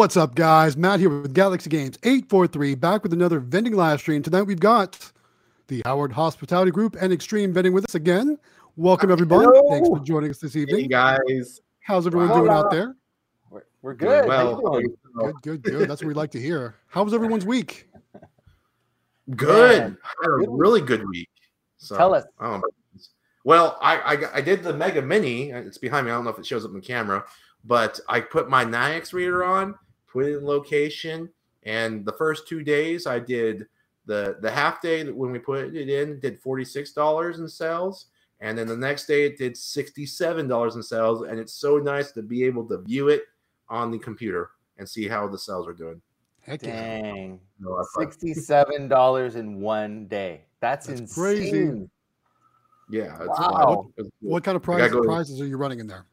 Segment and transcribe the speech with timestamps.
[0.00, 0.78] What's up, guys?
[0.78, 4.22] Matt here with Galaxy Games 843, back with another vending live stream.
[4.22, 5.12] Tonight we've got
[5.68, 8.38] the Howard Hospitality Group and Xtreme Vending with us again.
[8.76, 9.44] Welcome, everyone.
[9.44, 9.68] Hello.
[9.68, 10.88] Thanks for joining us this Hey evening.
[10.88, 12.36] guys, How's everyone Wow.
[12.38, 12.96] doing out there?
[13.50, 14.26] We're, we're Doing good.
[14.26, 14.56] Well.
[14.62, 15.90] Good, good, good.
[15.90, 16.76] That's what we like to hear.
[16.86, 17.86] How was everyone's week?
[19.36, 19.80] Good.
[19.82, 20.60] Man, I had a good week.
[20.62, 21.28] really good week.
[21.76, 22.24] So, Tell us.
[22.40, 22.62] Oh.
[23.44, 25.50] Well, I, I I did the Mega Mini.
[25.50, 26.10] It's behind me.
[26.12, 27.22] I don't know if it shows up in camera,
[27.66, 29.74] but I put my Nayax reader on,
[30.10, 31.28] put it in location,
[31.64, 33.66] and the first two days I did
[34.06, 38.06] the the half day when we put it in did forty six dollars in sales,
[38.40, 41.78] and then the next day it did sixty seven dollars in sales, and it's so
[41.78, 43.22] nice to be able to view it
[43.68, 46.00] on the computer and see how the sales are doing.
[46.40, 46.60] Heck.
[46.62, 47.38] Dang.
[47.62, 50.46] So I thought- Sixty-seven dollars in one day.
[50.60, 51.22] That's, That's insane.
[51.22, 51.90] crazy.
[52.90, 53.14] Yeah.
[53.20, 53.82] It's Wow.
[53.84, 53.92] fun.
[53.98, 56.06] It's- What kind of I prizes, go- prizes are you running in there?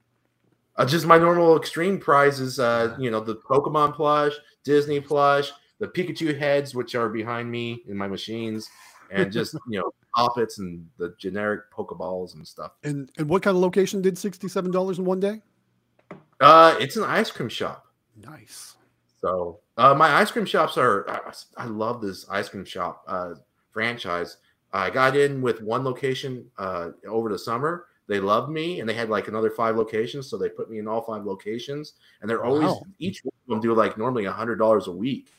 [0.78, 2.59] Uh, just my normal extreme prizes.
[2.59, 4.33] Uh, you know, the Pokemon plush,
[4.64, 8.70] Disney plush, the Pikachu heads, which are behind me in my machines,
[9.11, 12.73] and just you know, poppets and the generic Pokeballs and stuff.
[12.83, 15.42] And and what kind of location did sixty-seven dollars in one day?
[16.39, 17.88] Uh, it's an ice cream shop.
[18.16, 18.75] Nice.
[19.22, 21.09] So uh, my ice cream shops are.
[21.09, 23.33] I, I love this ice cream shop uh,
[23.72, 24.38] franchise.
[24.73, 27.86] I got in with one location uh, over the summer.
[28.08, 30.87] They loved me, and they had like another five locations, so they put me in
[30.87, 31.93] all five locations.
[32.21, 32.83] And they're always Wow.
[32.99, 35.30] each one of them do like normally a hundred dollars a week,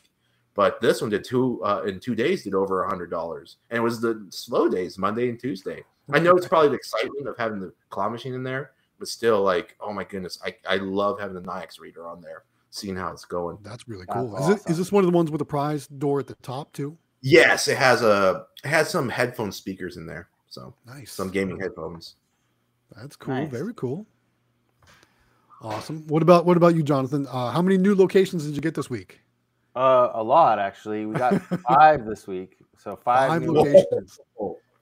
[0.53, 3.77] but this one did two uh, in two days did over a hundred dollars, and
[3.77, 5.83] it was the slow days, Monday and Tuesday.
[6.11, 9.43] I know it's probably the excitement of having the claw machine in there, but still,
[9.43, 13.11] like, oh my goodness, I, I love having the Nayax reader on there, seeing how
[13.11, 13.59] it's going.
[13.61, 14.35] That's really That's cool.
[14.37, 16.73] Is it is this one of the ones with the prize door at the top
[16.73, 16.97] too?
[17.21, 21.11] Yes, it has a it has some headphone speakers in there, so Nice.
[21.11, 22.15] some gaming headphones.
[22.95, 23.35] That's cool.
[23.35, 23.51] Nice.
[23.51, 24.05] Very cool.
[25.61, 26.07] Awesome.
[26.07, 27.27] What about what about you, Jonathan?
[27.27, 29.19] Uh, how many new locations did you get this week?
[29.75, 31.05] Uh, a lot actually.
[31.05, 32.57] We got five this week.
[32.77, 34.19] So five, Five new- locations.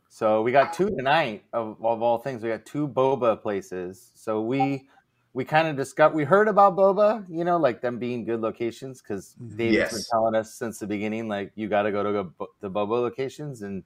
[0.09, 2.41] So we got two tonight of, of all things.
[2.41, 4.11] We got two boba places.
[4.15, 4.87] So we
[5.33, 6.13] we kind of discussed.
[6.15, 9.57] We heard about boba, you know, like them being good locations because Mhm.
[9.57, 12.69] David's been telling us since the beginning, like you got to go to go the
[12.69, 13.63] boba locations.
[13.63, 13.83] And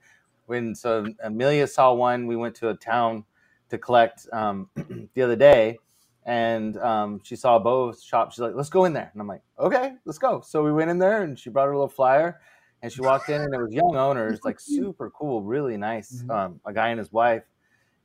[0.48, 3.24] when so Emelia saw one, we went to a town
[3.72, 4.70] to collect um,
[5.16, 5.80] the other day,
[6.26, 8.32] and um, she saw a boba shop.
[8.32, 10.92] She's like, "Let's go in there," and I'm like, "Okay, let's go." So we went
[10.92, 12.40] in there, and she brought her little flyer
[12.82, 16.32] and she walked in and it was young owners like super cool really nice Mhm.
[16.32, 17.44] um, a guy and his wife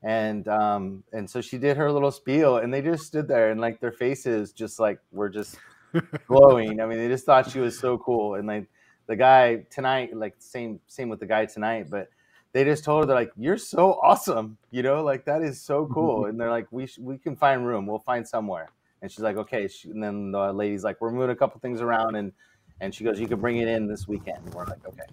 [0.03, 3.61] and um, and so she did her little spiel and they just stood there and
[3.61, 5.57] like their faces just like were just
[6.29, 8.69] glowing i mean they just thought she was so cool and like
[9.07, 12.09] the guy tonight like same same with the guy tonight but
[12.57, 15.87] they just told her they're like you're so awesome you know like that is so
[15.93, 18.71] cool and they're like we sh- we can find room we'll find somewhere
[19.03, 21.83] and she's like okay she, and then the lady's like we're moving a couple things
[21.83, 22.33] around and
[22.81, 25.05] and she goes you can bring it in this weekend and we're like okay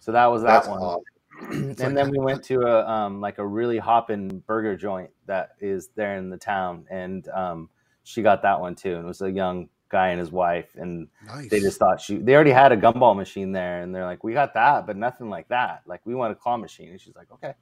[0.00, 1.04] so that was that That's one awesome.
[1.50, 5.90] and then we went to a um, like a really hopping burger joint that is
[5.94, 7.70] there in the town, and um,
[8.02, 8.96] she got that one too.
[8.96, 11.50] And it was a young guy and his wife, and Nice.
[11.50, 14.32] they just thought she they already had a gumball machine there, and they're like, we
[14.32, 15.82] got that, but nothing like that.
[15.86, 17.54] Like we want a claw machine, and she's like, okay.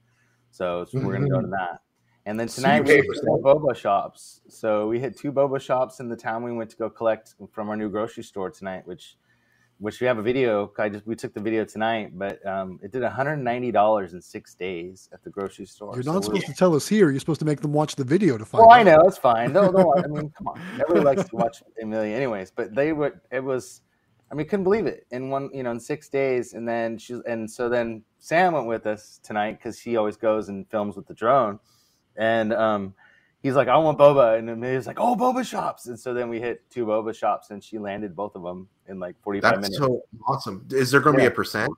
[0.51, 1.51] So, so we're gonna go to mm.
[1.51, 1.81] that.
[2.25, 4.41] And then tonight we hit boba shops.
[4.49, 7.69] So we hit two boba shops in the town we went to go collect from
[7.69, 9.17] our new grocery store tonight, which
[9.79, 10.73] which we have a video.
[10.79, 14.15] I just we took the video tonight, but um, it did one hundred ninety dollars
[14.15, 15.95] in six days at the grocery store.
[15.95, 17.11] You're not we're- supposed to tell us here.
[17.11, 19.53] You're supposed to make them watch the video to find Well, I know it's fine.
[19.53, 19.95] No, no.
[19.97, 20.61] I mean, come on.
[20.81, 22.51] Everybody likes to watch Emelia, anyways.
[22.51, 23.21] But they would.
[23.31, 23.83] It was.
[24.31, 25.51] I mean, couldn't believe it in one.
[25.53, 29.21] You know, in six days, and then she's and so then Sam went with us
[29.23, 31.61] tonight because he always goes and films with the drone,
[32.17, 32.95] and um,
[33.47, 36.41] he's like, I want boba, and Emelia's like, Oh, boba shops, and so then we
[36.41, 39.71] hit two boba shops, and she landed both of them in like forty five That's
[39.71, 39.79] minutes.
[39.79, 40.67] so awesome.
[40.71, 41.29] Is there going to Yeah.
[41.29, 41.73] be a percent?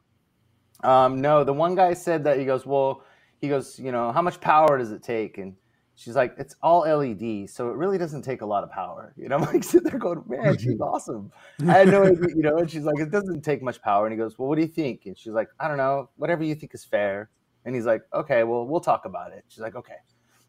[0.83, 3.03] Um, no, the one guy said that he goes, well,
[3.41, 5.37] he goes, you know, how much power does it take?
[5.39, 5.57] And
[5.97, 9.13] she's like, it's all LED, so it really doesn't take a lot of power.
[9.19, 11.31] You know, I'm like sitting there going, man, she's awesome.
[11.69, 12.57] I had no idea, you know.
[12.59, 14.07] And she's like, it doesn't take much power.
[14.07, 15.03] And he goes, well, what do you think?
[15.07, 17.29] And she's like, I don't know, whatever you think is fair.
[17.65, 19.45] And he's like, okay, well, we'll talk about it.
[19.49, 19.99] She's like, okay.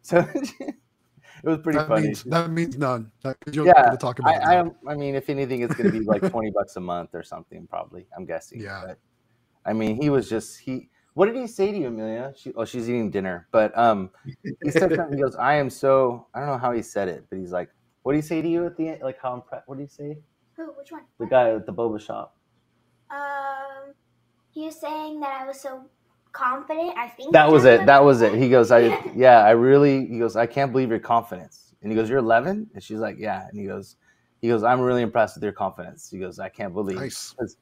[0.02, 0.26] So
[1.44, 2.08] it was pretty that funny.
[2.08, 3.12] means that means none.
[3.24, 5.92] That, you don't yeah, to talk about I, I, I mean, if anything, it's going
[5.92, 8.08] to be like twenty bucks a month or something, probably.
[8.16, 8.62] I'm guessing.
[8.62, 8.84] Yeah.
[8.88, 8.98] But,
[9.66, 10.90] I mean, he was just he.
[11.14, 12.34] What did he say to you, Emelia?
[12.38, 14.10] She, oh, she's eating dinner, but um,
[14.64, 15.18] he said something.
[15.18, 17.70] He goes, "I am so." I don't know how he said it, but he's like,
[18.04, 19.02] "What do you say to you at the end?
[19.02, 19.68] Like how impressed?
[19.68, 20.18] What do you say?
[20.56, 20.68] Who?
[20.78, 21.04] Which one?
[21.20, 22.36] The guy at the boba shop."
[23.10, 23.94] Um,
[24.52, 25.86] he was saying that I was so
[26.32, 26.98] confident.
[26.98, 27.86] I think That was it.
[27.86, 28.34] That was it.
[28.36, 30.06] He goes, I yeah, I really.
[30.08, 31.74] He goes, I can't believe your confidence.
[31.82, 33.48] And he goes, You're 11, and she's like, Yeah.
[33.48, 33.96] And he goes,
[34.42, 36.10] he goes, I'm really impressed with your confidence.
[36.10, 36.98] He goes, I can't believe.
[36.98, 37.34] Nice.
[37.38, 37.58] 'Cause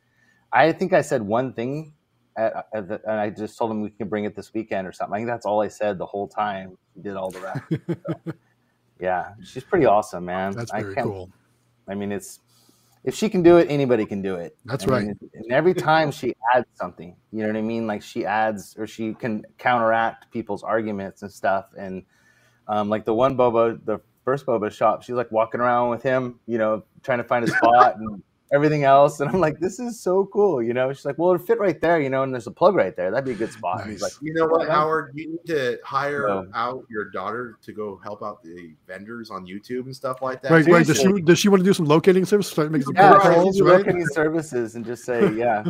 [0.51, 1.93] I think I said one thing,
[2.37, 4.91] at, at the, and I just told him we can bring it this weekend or
[4.91, 5.13] something.
[5.15, 6.77] I think that's all I said the whole time.
[6.95, 7.61] He did all the rest.
[8.07, 8.33] So,
[8.99, 10.53] yeah, she's pretty awesome, man.
[10.53, 11.29] That's I very can't- cool.
[11.87, 12.39] I mean, it's
[13.07, 14.57] if she can do it, anybody can do it.
[14.65, 15.07] That's I right.
[15.07, 17.87] and every time she adds something, you know what I mean?
[17.87, 21.67] Like she adds or she can counteract people's arguments and stuff.
[21.77, 22.03] And
[22.67, 26.41] um, like the one boba, the first boba shop, she's like walking around with him,
[26.47, 28.21] you know, trying to find a spot and
[28.51, 29.19] everything else.
[29.19, 30.91] And I'm like, this is so cool, you know?
[30.93, 33.11] She's like, well, it'll fit right there, you know, and there's a plug right there.
[33.11, 33.81] That'd be a good spot.
[33.81, 34.73] And he's like, You know what, Yeah.
[34.73, 35.11] Howard?
[35.15, 36.47] You need to hire No.
[36.53, 40.51] out your daughter to go help out the vendors on YouTube and stuff like that.
[40.51, 40.85] Right, right.
[40.87, 42.47] Does she does she want to do some locating service?
[42.47, 43.35] Start making some yeah, Right.
[43.35, 43.79] calls, right?
[43.79, 45.63] locating services and just say, yeah,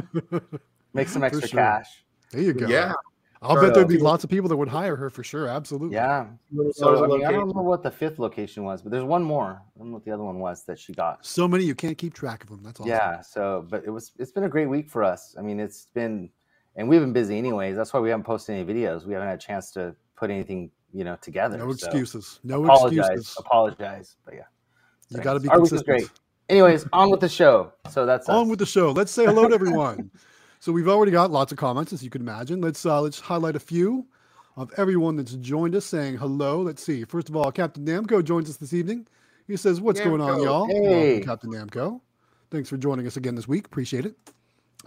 [0.94, 1.60] make some extra sure.
[1.60, 2.04] cash.
[2.32, 2.68] There you go.
[2.68, 2.94] Yeah.
[3.42, 3.62] I'll Sure.
[3.64, 5.48] bet there'd be lots of people that would hire her for sure.
[5.48, 5.96] Absolutely.
[5.96, 6.28] Yeah.
[6.56, 9.24] So, So I, mean, I don't remember what the fifth location was, but there's one
[9.24, 9.62] more.
[9.76, 11.26] I don't know what the other one was that she got.
[11.26, 12.62] So many you can't keep track of them.
[12.64, 12.90] That's awesome.
[12.90, 13.22] Yeah.
[13.22, 15.36] So, but it was it's been a great week for us.
[15.38, 16.30] I mean, it's been,
[16.76, 17.76] and we've been busy anyways.
[17.76, 19.06] That's why we haven't posted any videos.
[19.06, 21.58] We haven't had a chance to put anything, you know, together.
[21.58, 22.40] No So excuses.
[22.44, 22.98] No apologize.
[23.10, 23.36] excuses.
[23.38, 24.16] Apologize.
[24.26, 24.44] But yeah,
[25.10, 26.10] You got to be Our week was great.
[26.50, 27.74] Anyways, on with the show.
[27.92, 28.50] So that's On us.
[28.50, 28.92] with the show.
[28.94, 30.10] Let's say hello to everyone.
[30.60, 32.62] so we've already got lots of comments, as you can imagine.
[32.62, 34.06] Let's uh, let's highlight a few
[34.56, 36.62] of everyone that's joined us saying hello.
[36.62, 37.04] Let's see.
[37.06, 39.08] First of all, Captain Namco joins us this evening.
[39.48, 40.68] He says, "What's going on, y'all?
[40.68, 41.20] Hey.
[41.20, 42.02] Welcome, Captain Namco.
[42.50, 43.66] Thanks for joining us again this week.
[43.66, 44.16] Appreciate it."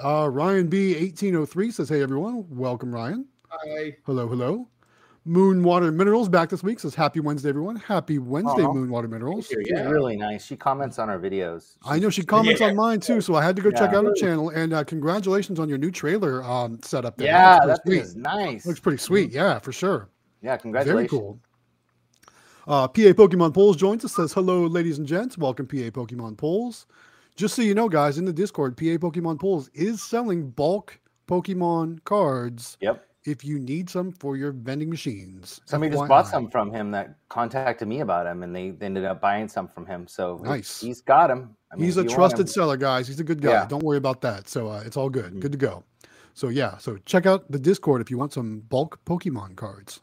[0.02, 3.26] Uh, Ryan B eighteen oh three says, "Hey everyone, welcome Ryan.
[3.48, 3.96] Hi.
[4.06, 4.68] Hello, hello."
[5.26, 7.76] Moon Water Minerals back this week says, "Happy Wednesday, everyone.
[7.76, 8.72] Happy Wednesday, Aw.
[8.72, 9.88] Moon Water Minerals." She's Yeah.
[9.88, 10.44] really nice.
[10.44, 11.76] She comments on our videos.
[11.84, 12.68] I know she comments Yeah.
[12.68, 13.98] on mine too, so I had to go check Yeah.
[13.98, 14.48] out her channel.
[14.48, 17.18] And uh, congratulations on your new trailer um, setup.
[17.18, 17.26] There.
[17.26, 18.06] Yeah, Looks that pretty sweet.
[18.08, 18.66] is nice.
[18.66, 19.30] Looks pretty sweet.
[19.30, 20.08] Yeah, for sure.
[20.40, 21.10] Yeah, congratulations.
[21.10, 21.38] Very cool.
[22.66, 24.14] Uh, PA Pokemon Polls joins us.
[24.14, 25.36] Says hello, ladies and gents.
[25.36, 26.86] Welcome, PA Pokemon Polls.
[27.36, 32.02] Just so you know, guys, in the Discord, PA Pokemon Polls is selling bulk Pokemon
[32.04, 33.04] cards Yep.
[33.24, 35.60] If you need some for your vending machines.
[35.66, 39.04] Somebody just bought some from him that contacted me about him, and they, they ended
[39.04, 40.06] up buying some from him.
[40.06, 40.80] So Nice.
[40.80, 41.54] he's got him.
[41.72, 43.06] I mean, He's a trusted seller, guys.
[43.06, 43.50] He's a good guy.
[43.50, 43.66] Yeah.
[43.66, 44.48] Don't worry about that.
[44.48, 45.34] So uh, it's all good.
[45.34, 45.40] Mhm.
[45.40, 45.84] Good to go.
[46.34, 50.00] So yeah, so check out the Discord if you want some bulk Pokemon cards.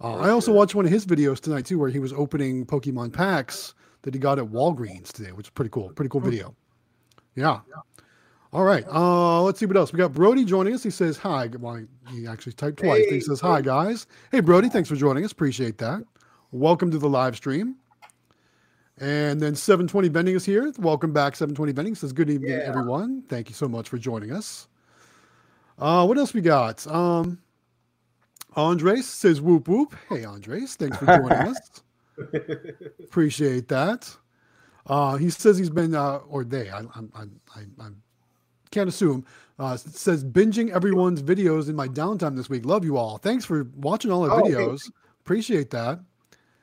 [0.00, 0.54] Uh, I also sure.
[0.54, 4.20] watched one of his videos tonight too, where he was opening Pokemon packs that he
[4.20, 5.90] got at Walgreens today, which is pretty cool.
[5.90, 6.54] Pretty cool video.
[7.34, 7.60] Yeah.
[8.52, 8.84] All right.
[8.88, 10.12] Uh, let's see what else we got.
[10.12, 10.82] Brody joining us.
[10.82, 11.48] He says hi.
[11.58, 13.04] Well, he actually typed twice.
[13.10, 14.06] he says hi, guys.
[14.32, 14.68] Hey, Brody.
[14.70, 15.32] Thanks for joining us.
[15.32, 16.02] Appreciate that.
[16.50, 17.76] Welcome to the live stream.
[19.00, 20.72] And then 720 Vending is here.
[20.78, 21.94] Welcome back, 720 Vending.
[21.94, 22.64] Says good evening, Yeah.
[22.64, 23.22] everyone.
[23.28, 24.66] Thank you so much for joining us.
[25.78, 26.84] Uh, what else we got?
[26.86, 27.38] Um,
[28.56, 29.94] Andres says whoop whoop.
[30.08, 30.74] Hey, Andres.
[30.74, 31.82] Thanks for joining us.
[33.04, 34.10] Appreciate that.
[34.86, 38.02] Uh, he says he's been, uh, or they, I, I'm, I'm, I'm, I'm
[38.70, 39.24] can't assume.
[39.58, 42.64] Uh, says binging everyone's videos in my downtime this week.
[42.64, 43.18] Love you all.
[43.18, 44.52] Thanks for watching all our Oh, hey.
[44.52, 44.90] videos.
[45.20, 46.00] Appreciate that.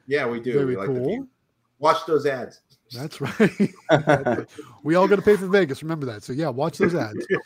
[0.08, 0.54] Yeah, we do.
[0.54, 1.28] Very we like the cool.
[1.80, 2.62] Watch those ads.
[2.96, 3.74] That's right.
[4.84, 5.82] we all got to pay for Vegas.
[5.84, 6.24] Remember that.
[6.24, 7.26] So yeah, watch those ads.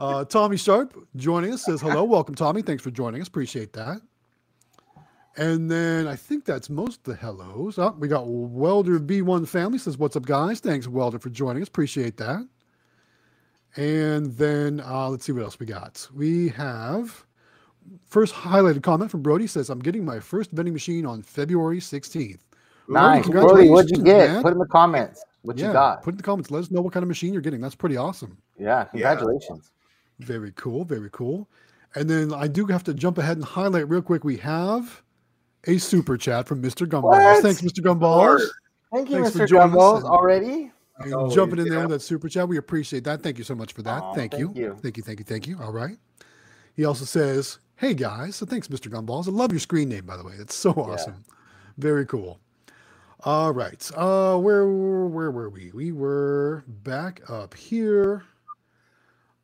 [0.00, 2.60] Uh, Tommy Sharp joining us says hello, welcome Tommy.
[2.60, 3.28] Thanks for joining us.
[3.28, 4.00] Appreciate that.
[5.36, 7.78] And then I think that's most of the hellos.
[7.78, 10.58] Oh, we got Welder B1 family says what's up, guys.
[10.58, 11.68] Thanks Welder for joining us.
[11.68, 12.44] Appreciate that.
[13.76, 16.06] And then uh, let's see what else we got.
[16.14, 17.24] We have
[18.06, 22.38] first highlighted comment from Brody says I'm getting my first vending machine on February 16th.
[22.88, 23.26] nice.
[23.26, 24.30] Brody, Brody, what'd you get?
[24.30, 24.42] man.
[24.42, 26.02] Put in the comments what yeah, you got.
[26.02, 26.50] put in the comments.
[26.50, 27.60] Let us know what kind of machine you're getting.
[27.60, 28.38] That's pretty awesome.
[28.58, 29.70] yeah, congratulations.
[30.20, 30.84] Very cool.
[30.84, 31.48] Very cool.
[31.94, 34.24] And then I do have to jump ahead and highlight real quick.
[34.24, 35.02] We have
[35.66, 36.86] a super chat from Mr.
[36.86, 37.10] Gumballs.
[37.10, 37.42] What?
[37.42, 37.80] Thanks, Mr.
[37.80, 38.42] Gumballs.
[38.92, 39.48] Thank you, Thanks for Mr.
[39.48, 40.71] joining us Gumballs, already.
[41.00, 41.82] Oh, jumping in there yeah.
[41.82, 42.46] with that super chat.
[42.48, 43.22] We appreciate that.
[43.22, 44.02] Thank you so much for that.
[44.02, 44.46] Aw, thank, you.
[44.46, 44.76] thank you.
[44.82, 45.02] Thank you.
[45.02, 45.24] Thank you.
[45.24, 45.58] Thank you.
[45.60, 45.96] All right.
[46.74, 48.36] He also says, Hey guys.
[48.36, 48.90] So thanks, Mr.
[48.90, 49.26] Gumballs.
[49.26, 50.34] I love your screen name, by the way.
[50.38, 51.24] That's so awesome.
[51.78, 52.38] Very cool.
[53.24, 53.90] All right.
[53.96, 55.72] Uh where where were we?
[55.72, 58.24] We were back up here.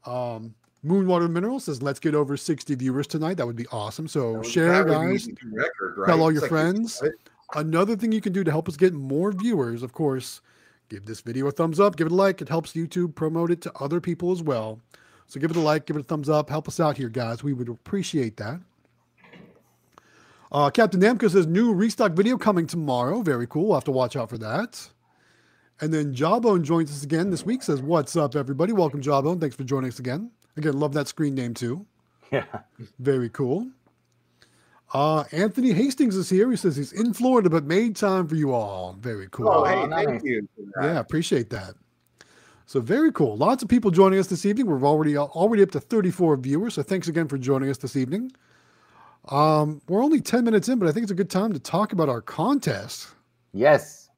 [0.06, 3.38] Um Moonwater Minerals says, let's get over 60 viewers tonight.
[3.38, 4.06] That would be awesome.
[4.06, 5.28] So share, that would be guys.
[5.50, 6.06] record, right?
[6.06, 7.02] Tell all It's your like friends.
[7.56, 10.42] Another thing you can do to help us get more viewers, of course,
[10.88, 12.40] give this video a thumbs up, give it a like.
[12.40, 14.80] It helps YouTube promote it to other people as well.
[15.26, 17.42] So give it a like, give it a thumbs up, help us out here, guys.
[17.42, 18.60] We would appreciate that.
[20.50, 23.20] Uh, Captain Namco says new restock video coming tomorrow.
[23.20, 23.66] Very cool.
[23.66, 24.88] We'll have to watch out for that.
[25.80, 27.62] And then Jawbone joins us again this week.
[27.62, 28.72] Says, "What's up, everybody?
[28.72, 29.40] Welcome, Jawbone.
[29.40, 30.30] Thanks for joining us again.
[30.56, 31.86] Again, love that screen name too.
[32.32, 32.46] Yeah.
[32.98, 33.68] Very cool.
[34.92, 36.50] Uh, Anthony Hastings is here.
[36.50, 38.94] He says he's in Florida, but made time for you all.
[39.00, 39.48] Very cool.
[39.48, 40.06] Oh, Aw, hey, nice.
[40.06, 40.48] thank you.
[40.80, 41.74] Yeah, appreciate that.
[42.64, 43.36] So very cool.
[43.36, 44.66] Lots of people joining us this evening.
[44.66, 46.74] We're already already up to 34 viewers.
[46.74, 48.32] So thanks again for joining us this evening.
[49.30, 51.92] Um, we're only 10 minutes in, but I think it's a good time to talk
[51.92, 53.08] about our contest.
[53.52, 54.08] Yes.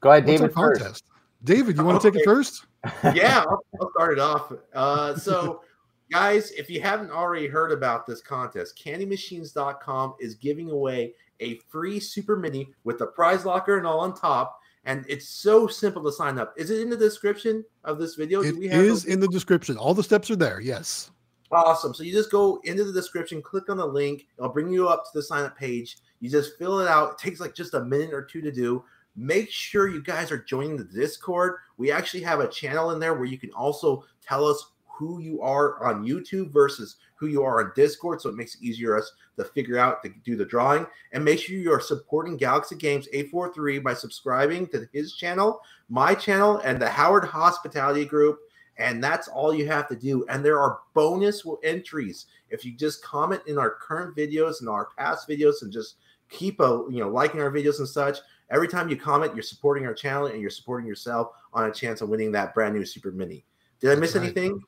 [0.00, 0.56] Go ahead, What's David.
[0.56, 0.80] our First.
[0.80, 1.04] contest?
[1.44, 2.66] David, you want to take it first?
[3.14, 4.52] yeah, I'll, I'll start it off.
[4.74, 5.62] Uh, so,
[6.12, 11.98] guys, if you haven't already heard about this contest, candymachines.com is giving away a free
[11.98, 14.60] Super Mini with the prize locker and all on top.
[14.84, 16.54] And it's so simple to sign up.
[16.56, 18.42] Is it in the description of this video?
[18.42, 19.76] It Do we have is in the description.
[19.78, 20.60] All the steps are there.
[20.60, 21.10] Yes.
[21.50, 21.94] Awesome.
[21.94, 24.26] So you just go into the description, click on the link.
[24.36, 25.98] It'll bring you up to the sign up page.
[26.20, 27.12] You just fill it out.
[27.12, 28.84] It takes like just a minute or two to do.
[29.14, 31.56] Make sure you guys are joining the Discord.
[31.76, 35.40] We actually have a channel in there where you can also tell us who you
[35.42, 38.20] are on YouTube versus who you are on Discord.
[38.20, 40.86] So it makes it easier us to figure out to do the drawing.
[41.12, 46.14] And make sure you are supporting Galaxy Games 843 by subscribing to his channel, my
[46.14, 48.40] channel, and the Howard Hospitality Group
[48.78, 53.02] and that's all you have to do and there are bonus entries if you just
[53.04, 55.96] comment in our current videos and our past videos and just
[56.30, 58.18] keep a you know liking our videos and such
[58.50, 62.00] every time you comment you're supporting our channel and you're supporting yourself on a chance
[62.00, 63.44] of winning that brand new super mini
[63.80, 64.24] did i miss right.
[64.24, 64.60] anything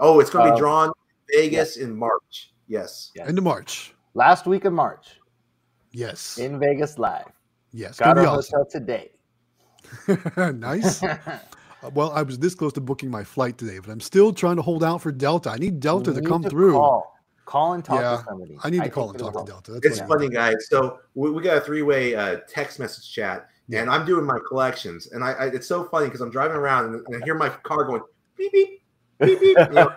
[0.00, 3.28] oh it's going to be Uh, drawn in vegas in march yes Yes.
[3.28, 3.94] End of March.
[4.14, 5.20] Last week of March
[5.92, 6.38] Yes.
[6.38, 7.26] in Vegas live.
[7.72, 7.98] yes.
[7.98, 8.58] Got Gonna our be awesome.
[8.58, 9.10] hotel today.
[10.54, 11.02] nice.
[11.82, 14.56] Uh, Well, I was this close to booking my flight today, but I'm still trying
[14.56, 15.48] to hold out for Delta.
[15.48, 16.72] I need Delta You to need come through.
[16.74, 17.16] Call.
[17.46, 18.58] Call and talk Yeah, to somebody.
[18.62, 19.50] I need to think call and talk to.
[19.50, 19.72] Delta.
[19.72, 23.48] That's it's what funny guys so we, we got a three-way uh, text message chat
[23.66, 23.80] Yeah.
[23.80, 26.84] and i'm doing my collections and i, I it's so funny because i'm driving around
[26.94, 28.02] and, and i hear my car going
[28.36, 28.79] beep beep
[29.20, 29.90] beep beep you know,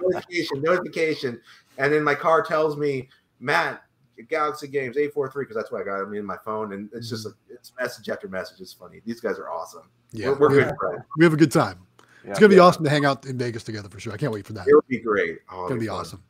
[0.00, 1.40] notification, notification,
[1.78, 3.08] and then my car tells me,
[3.40, 3.82] Matt,
[4.28, 6.00] Galaxy Games eight four three because that's what I got.
[6.06, 8.60] I in my phone, and it's just a, it's message after message.
[8.60, 9.00] It's funny.
[9.04, 9.88] These guys are awesome.
[10.12, 11.02] Yeah, we're, we're we, good have, friends.
[11.18, 11.78] we have a good time.
[12.24, 12.30] Yeah.
[12.30, 12.62] It's gonna be Yeah.
[12.62, 14.12] awesome to hang out in Vegas together for sure.
[14.12, 14.68] I can't wait for that.
[14.68, 15.38] It'll be great.
[15.50, 15.96] Oh, It's gonna be fun.
[16.00, 16.22] awesome.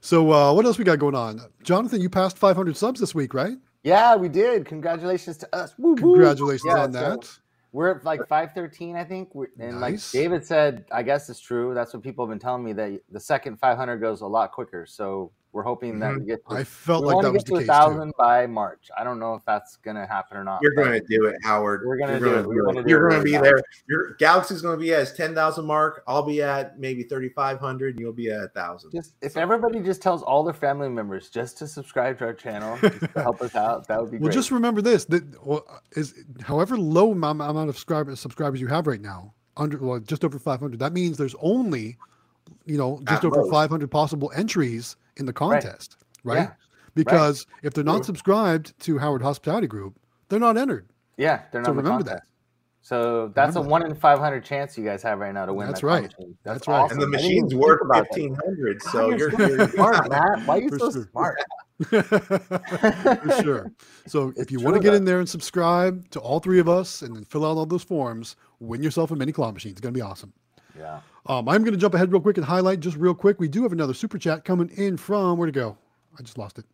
[0.00, 1.42] So, uh, what else we got going on?
[1.62, 3.58] Jonathan, you passed 500 subs this week, right?
[3.82, 4.64] Yeah, we did.
[4.64, 5.74] Congratulations to us.
[5.76, 5.96] Woo, woo.
[5.96, 7.38] Congratulations Yeah, on so that.
[7.72, 9.34] We're at like 513, I think.
[9.34, 10.14] We're, and Nice.
[10.14, 11.72] like David said, I guess it's true.
[11.74, 14.86] That's what people have been telling me that the second 500 goes a lot quicker.
[14.86, 16.20] So we're hoping that mm-hmm.
[16.20, 17.72] we get to, I felt like that to was get the to a case too.
[17.72, 18.88] thousand by March.
[18.96, 20.60] I don't know if that's gonna happen or not.
[20.62, 21.82] You're going to do it, Howard.
[21.84, 22.46] We're gonna You're do gonna it.
[22.46, 23.60] We're gonna You're going to be there.
[23.88, 26.02] Your Galaxy's going to be at his ten thousand mark.
[26.06, 28.92] I'll be at maybe thirty five hundred, and you'll be at a thousand.
[28.92, 32.78] Just if everybody just tells all their family members just to subscribe to our channel
[32.78, 34.22] to help us out, that would be great.
[34.22, 34.34] Well, great.
[34.34, 38.86] just remember this: that well, is however low amount, amount of subscribers subscribers you have
[38.86, 40.78] right now, under well, just over 500.
[40.78, 41.96] That means there's only,
[42.64, 46.38] you know, just At over 500 possible entries in the contest, right?
[46.38, 46.50] Yeah.
[46.94, 48.04] Because if they're not True.
[48.06, 49.96] subscribed to Howard Hospitality Group,
[50.28, 50.88] they're not entered.
[51.16, 52.22] yeah, they're not So in the remember that.
[52.82, 55.68] So that's Remember a one in 500 chance you guys have right now to win.
[55.68, 56.00] That's that right.
[56.04, 56.38] competition.
[56.42, 56.80] That's, That's right.
[56.80, 57.00] awesome.
[57.02, 58.14] and the I didn't even machine's work about that.
[58.14, 58.82] fifteen hundred.
[58.82, 60.46] So you're you're, so you're smart, Matt.
[60.46, 61.08] Why are you For so sure.
[61.12, 61.38] smart?
[61.90, 63.72] For sure.
[64.06, 64.96] So if It's you want to get though.
[64.96, 67.82] in there and subscribe to all three of us and then fill out all those
[67.84, 69.72] forms, win yourself a mini claw machine.
[69.72, 70.32] It's going to be awesome.
[70.78, 71.00] Yeah.
[71.26, 73.38] Um, I'm going to jump ahead real quick and highlight just real quick.
[73.38, 75.76] We do have another super chat coming in from where to go?
[76.18, 76.64] I just lost it.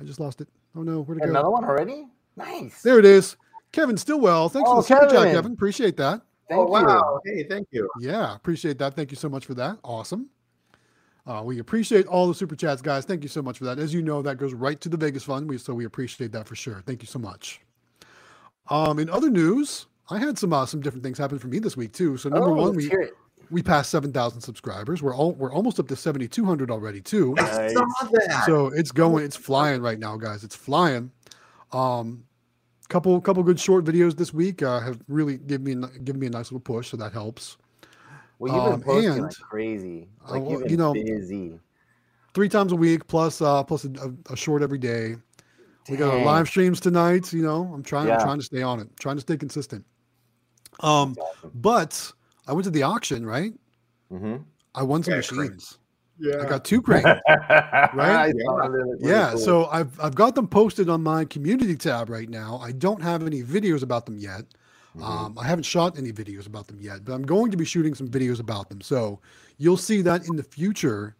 [0.00, 0.48] I just lost it.
[0.76, 1.30] Oh no, where to go?
[1.30, 2.06] Another one already?
[2.36, 2.82] Nice.
[2.82, 3.36] There it is.
[3.72, 4.48] Kevin Stillwell.
[4.48, 5.34] Thanks Oh, for the super chat, Kevin.
[5.34, 5.52] Kevin.
[5.52, 6.22] Appreciate that.
[6.48, 6.70] Thank oh you.
[6.86, 7.20] wow!
[7.24, 7.90] Hey, thank you.
[8.00, 8.94] Yeah, appreciate that.
[8.94, 9.78] Thank you so much for that.
[9.82, 10.28] Awesome.
[11.26, 13.04] Uh, we appreciate all the super chats, guys.
[13.04, 13.80] Thank you so much for that.
[13.80, 15.48] As you know, that goes right to the Vegas Fund.
[15.48, 16.82] We so we appreciate that for sure.
[16.86, 17.60] Thank you so much.
[18.68, 21.76] Um, in other news, I had some uh, some different things happen for me this
[21.76, 22.16] week too.
[22.16, 22.90] So number Oh, one, we
[23.50, 25.02] we passed seven thousand subscribers.
[25.02, 27.34] We're all we're almost up to seventy two hundred already too.
[27.34, 27.74] Nice.
[28.46, 30.44] So it's going, it's flying right now, guys.
[30.44, 31.10] It's flying.
[31.72, 32.24] Um,
[32.88, 36.26] couple couple good short videos this week uh, have really given me a- given me
[36.28, 37.56] a nice little push, so that helps.
[38.38, 40.08] Well, you've been um, posting and- like crazy.
[40.28, 41.58] Uh, Like been you know, busy.
[42.34, 45.16] Three times a week, plus uh, plus a, a, short every day.
[45.88, 47.32] We got our live streams tonight.
[47.32, 48.08] You know, I'm trying.
[48.08, 48.16] Yeah.
[48.16, 48.88] I'm trying to stay on it.
[49.00, 49.84] Trying to stay consistent.
[50.80, 51.50] Um, Awesome.
[51.54, 52.12] but
[52.46, 53.24] I went to the auction.
[53.26, 53.54] Right,
[54.12, 54.44] Mhm.
[54.74, 55.38] I won some Yeah, great.
[55.50, 55.78] machines.
[56.18, 56.42] Yeah.
[56.42, 57.04] I got two cranes.
[57.94, 58.32] right?
[59.00, 62.58] Yeah, so I've I've got them posted on my community tab right now.
[62.62, 64.44] I don't have any videos about them yet.
[64.96, 65.02] Mhm.
[65.02, 67.94] Um, I haven't shot any videos about them yet, but I'm going to be shooting
[67.94, 68.80] some videos about them.
[68.80, 69.20] So
[69.58, 71.14] you'll see that in the future.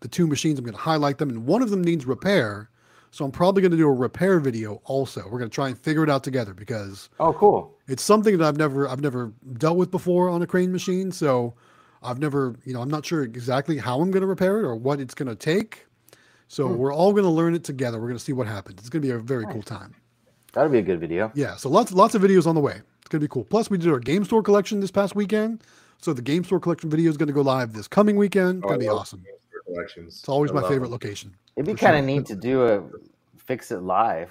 [0.00, 2.70] The two machines, I'm going to highlight them, and one of them needs repair.
[3.12, 5.22] So I'm probably going to do a repair video also.
[5.24, 7.76] We're going to try and figure it out together because oh, cool.
[7.88, 11.10] it's something that I've never I've never dealt with before on a crane machine.
[11.10, 11.54] So
[12.02, 14.76] I've never, you know, I'm not sure exactly how I'm going to repair it or
[14.76, 15.86] what it's going to take.
[16.48, 16.76] So Hmm.
[16.76, 17.98] we're all going to learn it together.
[18.00, 18.78] We're going to see what happens.
[18.80, 19.94] It's going to be a very cool time.
[20.52, 21.30] That'll be a good video.
[21.34, 21.56] Yeah.
[21.56, 22.80] So lots lots of videos on the way.
[23.00, 23.44] It's going to be cool.
[23.44, 25.62] Plus we did our game store collection this past weekend.
[26.00, 28.62] So the game store collection video is going to go live this coming weekend.
[28.64, 29.18] Oh, Going to be awesome.
[29.20, 29.39] game store
[29.72, 30.18] Collections.
[30.18, 30.92] It's always I my favorite them.
[30.92, 31.36] location.
[31.56, 32.06] It'd be kind of sure.
[32.06, 32.82] neat to do a
[33.38, 34.30] fix it live.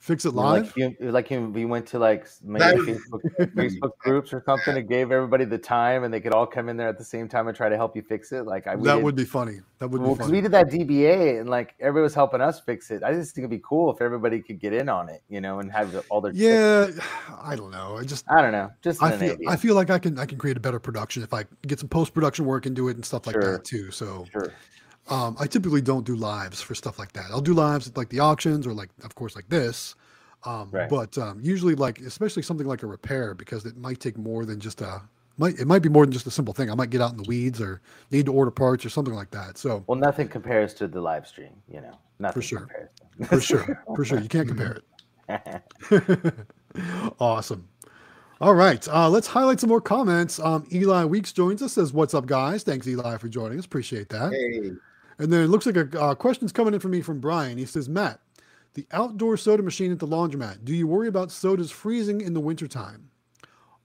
[0.00, 0.74] Fix it live.
[0.74, 3.20] Like you, like you, we went to like maybe Facebook,
[3.54, 4.74] Facebook groups or something.
[4.74, 7.28] and gave everybody the time, and they could all come in there at the same
[7.28, 8.46] time and try to help you fix it.
[8.46, 9.60] Like I, that did, would be funny.
[9.78, 10.32] That would well, be funny.
[10.32, 13.02] we did that DBA, and like everybody was helping us fix it.
[13.02, 15.58] I just think it'd be cool if everybody could get in on it, you know,
[15.60, 16.88] and have all their yeah.
[17.38, 17.98] I don't know.
[17.98, 19.50] I just I don't know, just I feel idea.
[19.50, 21.90] I feel like I can I can create a better production if I get some
[21.90, 23.52] post production work and do it and stuff like Sure.
[23.52, 23.90] that too.
[23.90, 24.54] So sure.
[25.10, 27.26] Um, I typically don't do lives for stuff like that.
[27.30, 29.94] I'll do lives at like the auctions or like of course like this.
[30.44, 30.88] Um, Right.
[30.88, 34.60] But um, usually like especially something like a repair because it might take more than
[34.60, 35.02] just a
[35.36, 36.70] might it might be more than just a simple thing.
[36.70, 39.30] I might get out in the weeds or need to order parts or something like
[39.32, 39.58] that.
[39.58, 41.98] So Well, nothing compares to the live stream, you know.
[42.18, 42.60] Nothing sure.
[42.60, 42.90] compares.
[43.28, 44.78] for sure, for sure, you can't compare
[45.28, 46.34] it.
[47.18, 47.68] awesome.
[48.40, 50.38] All right, uh, let's highlight some more comments.
[50.38, 51.74] Um, Eli Weeks joins us.
[51.74, 52.62] Says, "What's up, guys?
[52.62, 53.66] Thanks, Eli, for joining us.
[53.66, 54.72] Appreciate that." Hey,
[55.20, 57.58] And then it looks like a uh, question's coming in for me from Brian.
[57.58, 58.20] He says, "Matt,
[58.72, 60.64] the outdoor soda machine at the laundromat.
[60.64, 63.10] Do you worry about sodas freezing in the wintertime?"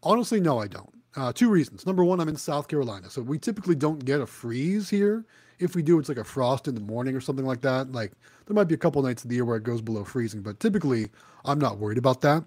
[0.02, 0.94] Honestly, no, I don't.
[1.18, 1.86] Uh, two reasons.
[1.86, 5.26] Number one, I'm in South Carolina, so we typically don't get a freeze here.
[5.60, 7.92] If we do, it's like a frost in the morning or something like that.
[7.92, 8.14] Like
[8.46, 10.62] there might be a couple nights of the year where it goes below freezing, but
[10.62, 11.10] typically
[11.44, 12.46] I'm not worried about that.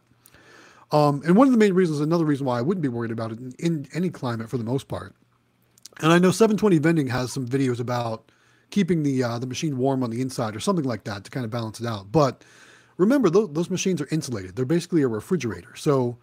[0.93, 3.33] Um, and one of the main reasons, another reason why I wouldn't be worried about
[3.33, 5.15] it in, in any climate for the most part.
[6.01, 8.31] And I know 720 Vending has some videos about
[8.71, 11.45] keeping the uh, the machine warm on the inside or something like that to kind
[11.45, 12.11] of balance it out.
[12.13, 12.45] But
[12.97, 14.57] remember, those, those machines are insulated.
[14.57, 16.19] They're basically a refrigerator, so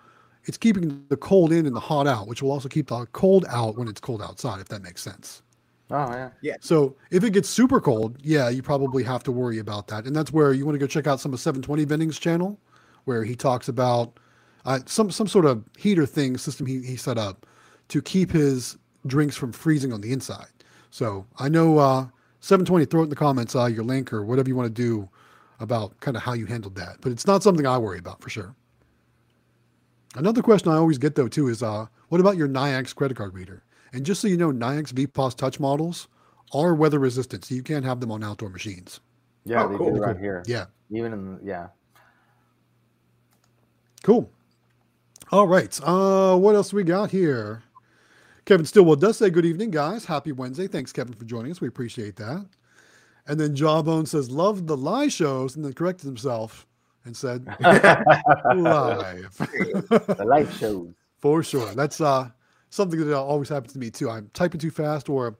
[0.45, 3.45] it's keeping the cold in and the hot out, which will also keep the cold
[3.49, 5.41] out when it's cold outside, if that makes sense.
[5.91, 6.55] oh yeah, yeah.
[6.59, 10.05] So if it gets super cold, yeah, you probably have to worry about that.
[10.05, 12.59] And that's where you want to go check out some of 720 Vending's channel,
[13.05, 14.19] where he talks about
[14.65, 17.45] uh, some some sort of heater thing system he, he set up
[17.87, 20.47] to keep his drinks from freezing on the inside.
[20.89, 22.07] So I know uh,
[22.45, 25.09] 720, throw it in the comments, uh, your link or whatever you want to do
[25.59, 26.97] about kind of how you handled that.
[27.01, 28.53] But it's not something I worry about for sure.
[30.15, 33.33] Another question I always get though too is uh, what about your Nayax credit card
[33.33, 33.63] reader?
[33.93, 36.07] And just so you know, Nayax VPOS touch models
[36.53, 38.99] are weather resistant, so you can't have them on outdoor machines.
[39.43, 40.21] Yeah, Oh, they cool, do right cool.
[40.21, 40.43] here.
[40.45, 41.69] Yeah, Even in yeah.
[44.03, 44.29] cool.
[45.31, 45.77] All right.
[45.83, 47.63] Uh, what else we got here?
[48.45, 50.05] Kevin Stillwell does say good evening, guys.
[50.05, 50.67] Happy Wednesday.
[50.67, 51.61] Thanks, Kevin, for joining us.
[51.61, 52.45] We appreciate that.
[53.27, 56.67] And then Jawbone says, love the live shows, and then corrected himself
[57.05, 59.35] and said, live.
[59.37, 60.89] the light shows.
[61.21, 61.73] For sure.
[61.73, 62.29] That's uh
[62.69, 64.09] something that always happens to me too.
[64.11, 65.37] I'm typing too fast or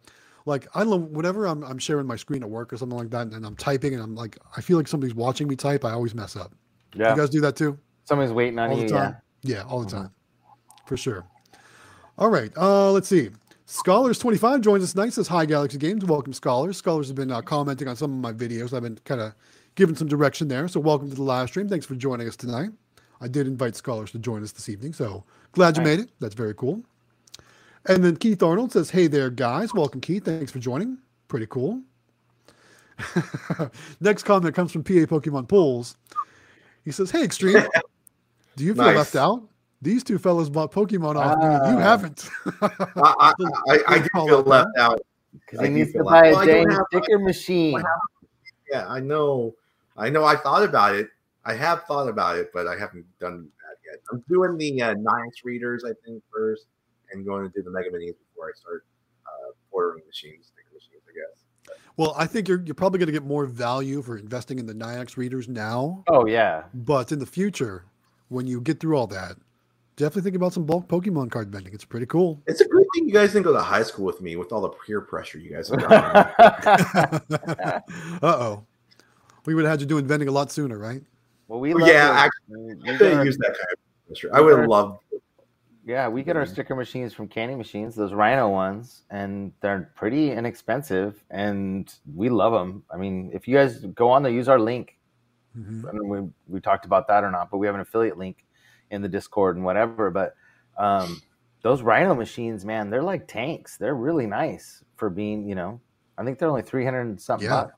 [0.47, 3.11] like I don't know, whenever I'm I'm sharing my screen at work or something like
[3.11, 5.91] that and I'm typing and I'm like I feel like somebody's watching me type, I
[5.91, 6.53] always mess up.
[6.95, 7.11] Yeah.
[7.11, 7.77] You guys do that too?
[8.05, 8.87] Somebody's waiting on All you.
[8.87, 8.99] the Yeah.
[9.01, 9.15] time?
[9.43, 10.11] Yeah, all the time.
[10.87, 11.23] For sure.
[12.17, 12.51] All right.
[12.57, 13.29] Uh let's see.
[13.65, 15.13] Scholars 25 joins us tonight.
[15.13, 16.05] Says hi Galaxy Games.
[16.05, 16.77] Welcome, Scholars.
[16.77, 18.73] Scholars have been uh, commenting on some of my videos.
[18.73, 19.33] I've been kind of
[19.75, 20.67] giving some direction there.
[20.67, 21.67] So welcome to the live stream.
[21.67, 22.69] Thanks for joining us tonight.
[23.21, 24.93] I did invite Scholars to join us this evening.
[24.93, 25.23] So
[25.53, 26.09] glad you made it.
[26.19, 26.83] That's very cool.
[27.87, 29.73] And then Keith Arnold says, Hey there, guys.
[29.73, 30.25] Welcome, Keith.
[30.25, 30.97] Thanks for joining.
[31.27, 31.81] Pretty cool.
[33.99, 35.97] Next comment comes from PA Pokemon Pools.
[36.83, 37.67] He says, Hey, Xtreme.
[38.55, 38.95] Do you feel Nice.
[38.95, 39.43] left out?
[39.85, 41.45] These two fellas bought Pokemon off me.
[41.45, 41.79] You Ah.
[41.79, 42.27] haven't.
[42.59, 43.33] I, I,
[43.69, 44.99] I, I do feel left out.
[45.33, 46.85] Because I he do needs to feel buy like- Well, a I don't dang have-
[46.91, 47.83] sticker machine.
[48.71, 49.53] Yeah, I know.
[49.95, 50.25] I know.
[50.25, 51.09] I thought about it.
[51.45, 54.01] I have thought about it, but I haven't done that yet.
[54.11, 56.65] I'm doing the uh, Nayax readers, I think, first,
[57.11, 58.85] and going to do the Mega Minis before I start
[59.27, 61.77] uh, ordering machines, sticker machines, I guess.
[61.95, 64.73] well, I think you're, you're probably going to get more value for investing in the
[64.73, 66.03] Nayax readers now.
[66.07, 66.63] Oh yeah.
[66.73, 67.85] But in the future,
[68.29, 69.37] when you get through all that,
[69.95, 71.73] definitely think about some bulk Pokemon card vending.
[71.73, 72.41] It's pretty cool.
[72.47, 74.61] It's a great thing you guys didn't go to high school with me with all
[74.61, 75.83] the peer pressure you guys have
[77.29, 77.81] uh
[78.23, 78.65] oh.
[79.45, 81.01] We would have had you doing vending a lot sooner, right?
[81.47, 82.15] well, we Well, love yeah, it.
[82.25, 84.29] actually, We- we I could use that kind of pressure.
[84.33, 84.97] I would love.
[85.87, 90.31] Yeah, we get our sticker machines from Candy Machines, those Rhino ones, and they're pretty
[90.31, 92.81] inexpensive, and we love them.
[92.91, 94.97] I mean, if you guys go on there, use our link.
[95.55, 95.87] Mhm.
[95.87, 98.17] I don't know we, we talked about that or not, but we have an affiliate
[98.17, 98.44] link
[98.91, 100.09] in the Discord and whatever.
[100.11, 100.35] But
[100.77, 101.21] um,
[101.61, 103.77] those Rhino machines, man, they're like tanks.
[103.77, 105.79] They're really nice for being, you know,
[106.17, 107.63] I think they're only three hundred and something Yeah.
[107.63, 107.73] bucks.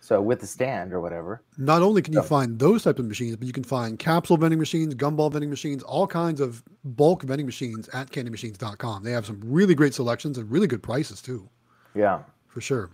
[0.00, 1.42] So with the stand or whatever.
[1.58, 4.58] Not only can you find those types of machines, but you can find capsule vending
[4.60, 9.02] machines, gumball vending machines, all kinds of bulk vending machines at candymachines.com.
[9.02, 11.48] They have some really great selections and really good prices too,
[11.94, 12.90] Yeah, for sure.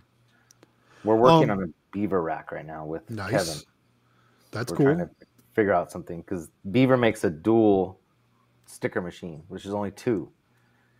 [1.03, 3.29] we're working Um, on a beaver rack right now with Nice.
[3.31, 3.61] Kevin.
[4.49, 4.95] That's we're cool.
[4.97, 5.09] to
[5.53, 7.99] figure out something because Beaver makes a dual
[8.65, 10.29] sticker machine, which is only two,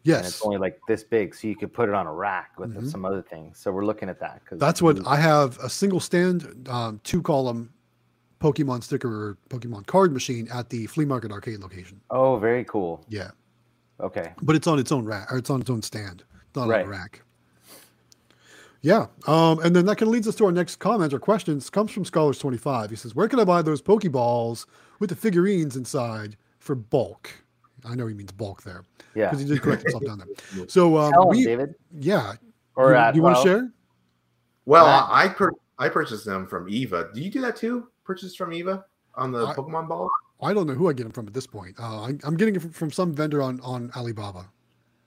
[0.04, 2.60] Yes, and it's only like this big, so you could put it on a rack
[2.60, 2.90] with Mhm.
[2.90, 3.58] some other things.
[3.58, 7.22] So we're looking at that because That's what I have a single stand, um, two
[7.22, 7.74] column
[8.40, 12.02] Pokemon sticker or Pokemon card machine at the flea market arcade location.
[12.10, 13.06] Oh, very cool.
[13.08, 13.32] Yeah.
[14.02, 16.70] Okay, But it's on its own rack or it's on its own stand, not on
[16.70, 16.86] Right.
[16.86, 17.22] a rack.
[18.84, 19.08] Yeah.
[19.28, 21.70] Um, and then that kind of leads us to our next comment or questions.
[21.70, 22.90] Comes from Scholars25.
[22.90, 24.66] He says, Where can I buy those Pokeballs
[25.00, 27.32] with the figurines inside for bulk?
[27.86, 28.84] I know he means bulk there
[29.16, 29.30] yeah.
[29.30, 30.68] because he did correct himself down there.
[30.68, 31.76] So, um, Tell him, we, David.
[31.98, 32.34] yeah.
[32.76, 33.72] Or do, at do you want to share?
[34.66, 35.10] Well, Matt?
[35.10, 35.46] I
[35.80, 37.10] I, I purchased them from Eva.
[37.14, 37.88] Do you do that too?
[38.04, 40.10] Purchase from Eva on the I- Pokemon ball?
[40.42, 41.80] I don't know who I get them from at this point.
[41.80, 44.46] Uh, I, I'm getting it from, from some vendor on, on Alibaba.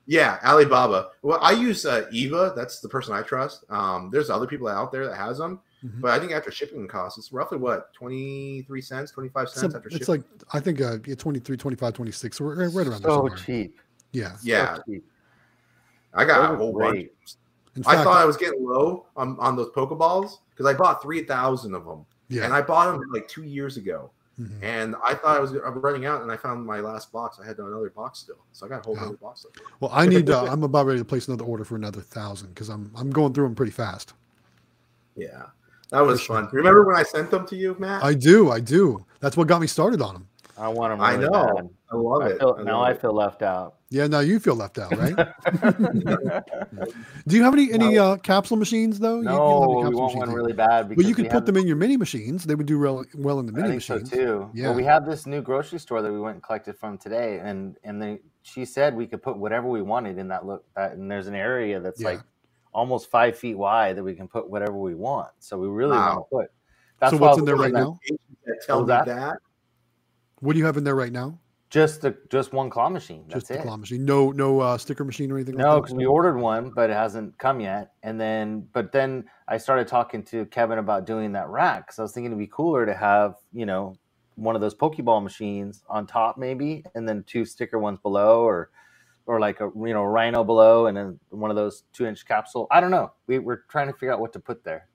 [0.06, 1.08] Yeah, Alibaba.
[1.22, 2.52] Well, I use uh, Eva.
[2.54, 3.64] That's the person I trust.
[3.70, 6.00] Um, there's other people out there that has them, Mhm.
[6.00, 9.74] but I think after shipping costs, it's roughly what twenty three cents, twenty five cents
[9.74, 10.00] a- after shipping.
[10.00, 12.36] it's like, I think uh, yeah, 23, 25, 26.
[12.36, 13.36] So we're right right around there So somewhere.
[13.36, 13.80] cheap.
[14.12, 14.32] Yeah.
[14.36, 15.04] So yeah, cheap.
[16.14, 16.90] I got a are whole bunch.
[16.92, 17.12] great.
[17.74, 21.02] In I fact, thought I was getting low on, on those Pokeballs because I bought
[21.02, 22.44] three thousand of them, yeah.
[22.44, 24.10] and I bought them like two years ago.
[24.40, 24.62] Mhm.
[24.62, 27.38] And I thought I was I'm running out, and I found my last box.
[27.42, 29.06] I had another box still, so I got a whole Oh.
[29.06, 29.46] other box.
[29.80, 30.28] Well, I need.
[30.28, 33.32] Uh, I'm about ready to place another order for another thousand because I'm I'm going
[33.32, 34.12] through them pretty fast.
[35.14, 35.46] Yeah,
[35.90, 36.36] that was sure.
[36.36, 36.50] fun.
[36.52, 38.04] Remember when I sent them to you, Matt?
[38.04, 39.06] I do, I do.
[39.20, 40.28] That's what got me started on them.
[40.58, 41.00] I want them.
[41.02, 41.30] I know.
[41.30, 41.68] bad.
[41.92, 42.38] I love I it.
[42.38, 43.00] feel, I now love I it.
[43.00, 43.74] feel left out.
[43.90, 45.14] Yeah, now you feel left out, right?
[47.26, 49.16] do you have any any uh, capsule machines though?
[49.16, 50.88] You- you don't no, we want one machines, do really bad.
[50.88, 52.44] But you could put have- them in your mini machines.
[52.44, 54.10] They would do real well in the I mini think so machines.
[54.10, 54.50] too.
[54.54, 54.68] Yeah.
[54.68, 57.76] Well, we have this new grocery store that we went and collected from today, and
[57.84, 60.64] and they, she said we could put whatever we wanted in that look.
[60.74, 62.08] That and there's an area that's Yeah.
[62.08, 62.20] like
[62.72, 65.28] almost five feet wide that we can put whatever we want.
[65.38, 66.50] So we really want to put.
[66.98, 67.98] That's So what's in there right now?
[68.66, 69.36] Tell me was that.
[70.40, 71.38] What do you have in there right now?
[71.68, 73.24] Just the just one claw machine.
[73.28, 73.62] That's Just the it.
[73.62, 74.04] claw machine.
[74.04, 75.56] No, no uh, sticker machine or anything.
[75.56, 75.96] No, because that?
[75.96, 77.92] we ordered one, but it hasn't come yet.
[78.04, 82.02] And then, but then I started talking to Kevin about doing that rack because I
[82.02, 83.96] was thinking it'd be cooler to have, you know,
[84.36, 88.70] one of those Pokeball machines on top, maybe, and then two sticker ones below, or
[89.26, 92.68] or like a you know Rhino below, and then one of those two inch capsule.
[92.70, 93.12] I don't know.
[93.26, 94.86] We, we're trying to figure out what to put there.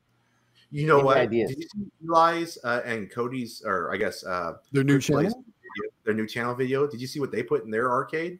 [0.72, 1.18] You know Any what?
[1.18, 1.50] ideas?
[1.50, 5.24] Did you see Eli's uh, and Cody's, or I guess uh, Their new channel.
[5.24, 5.44] video-
[6.04, 6.88] their new channel video?
[6.88, 8.40] Did you see what they put in their arcade?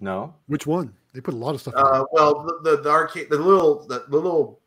[0.00, 0.92] No, Which one?
[1.14, 1.74] They put a lot of stuff.
[1.74, 1.80] in.
[1.80, 4.60] Uh, well, the, the the arcade, the little, the, the little,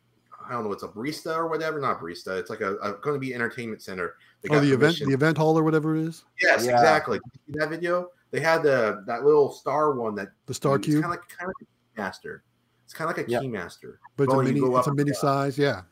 [0.44, 1.78] I don't know, it's a barista or whatever.
[1.80, 2.36] Not barista.
[2.38, 4.14] It's like a, a going to be entertainment center.
[4.42, 6.24] They oh, got the event, the event hall or whatever it is.
[6.42, 6.72] Yes, Yeah.
[6.72, 7.18] exactly.
[7.18, 8.08] Did you see that video?
[8.32, 11.28] They had the that little star one that The Star it's Cube, kind of like
[11.28, 12.40] kind of like a keymaster.
[12.84, 13.42] It's kind of like a Yep.
[13.42, 13.94] keymaster.
[14.16, 14.60] but it's a mini.
[14.60, 15.56] It's a mini size.
[15.58, 15.82] Yeah.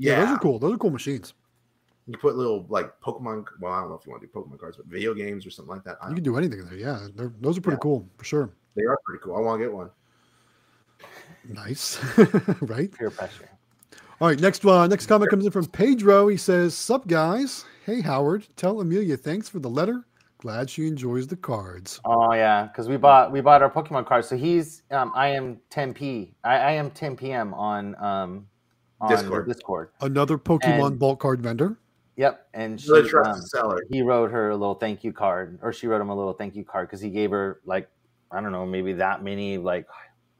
[0.00, 0.58] Yeah, Yeah, Those are cool.
[0.58, 1.34] Those are cool machines.
[2.06, 3.44] You put little like Pokemon.
[3.60, 5.50] Well, I don't know if you want to do Pokemon cards, but video games or
[5.50, 5.98] something like that.
[6.08, 6.74] You can do anything there.
[6.76, 7.82] Yeah, they're, those are pretty Yeah.
[7.82, 8.50] cool for sure.
[8.74, 9.36] They are pretty cool.
[9.36, 9.90] I want to get one.
[11.48, 11.98] Nice,
[12.62, 12.90] right?
[12.92, 13.48] peer pressure.
[14.20, 14.90] All right, next one.
[14.90, 16.28] Next comment comes in from Pedro.
[16.28, 17.64] He says, "Sup guys?
[17.86, 20.04] Hey Howard, tell Emelia thanks for the letter.
[20.38, 22.00] Glad she enjoys the cards.
[22.04, 24.28] Oh yeah, because we bought we bought our Pokemon cards.
[24.28, 26.32] So he's um, I am 10p.
[26.44, 27.54] I, I am 10 p.m.
[27.54, 28.46] on um on
[29.08, 29.46] Discord.
[29.48, 29.90] Discord.
[30.00, 31.78] Another Pokemon And- bulk card vendor.
[32.16, 33.82] Yep, and she, Really trust um, seller.
[33.90, 36.54] he wrote her a little thank you card, or she wrote him a little thank
[36.54, 37.88] you card because he gave her like
[38.30, 39.86] I don't know, maybe that many like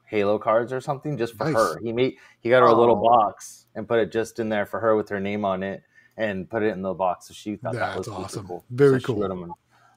[0.09, 1.55] holo cards or something just for Nice.
[1.55, 1.79] her.
[1.81, 3.09] He made he got her a little Oh.
[3.09, 5.81] box and put it just in there for her with her name on it,
[6.17, 7.29] and put it in the box.
[7.29, 8.47] So she thought that was super awesome.
[8.47, 8.63] cool.
[8.69, 9.15] Very so cool.
[9.15, 9.53] She wrote him a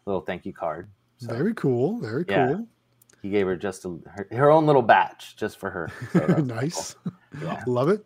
[0.06, 0.88] little thank you card.
[1.18, 1.98] So Very cool.
[2.00, 2.46] Very Yeah.
[2.54, 2.66] cool.
[3.20, 5.90] he gave her just a, her, her own little batch just for her.
[6.12, 6.94] So nice.
[7.04, 7.12] cool.
[7.42, 7.62] Yeah.
[7.66, 8.04] Love it.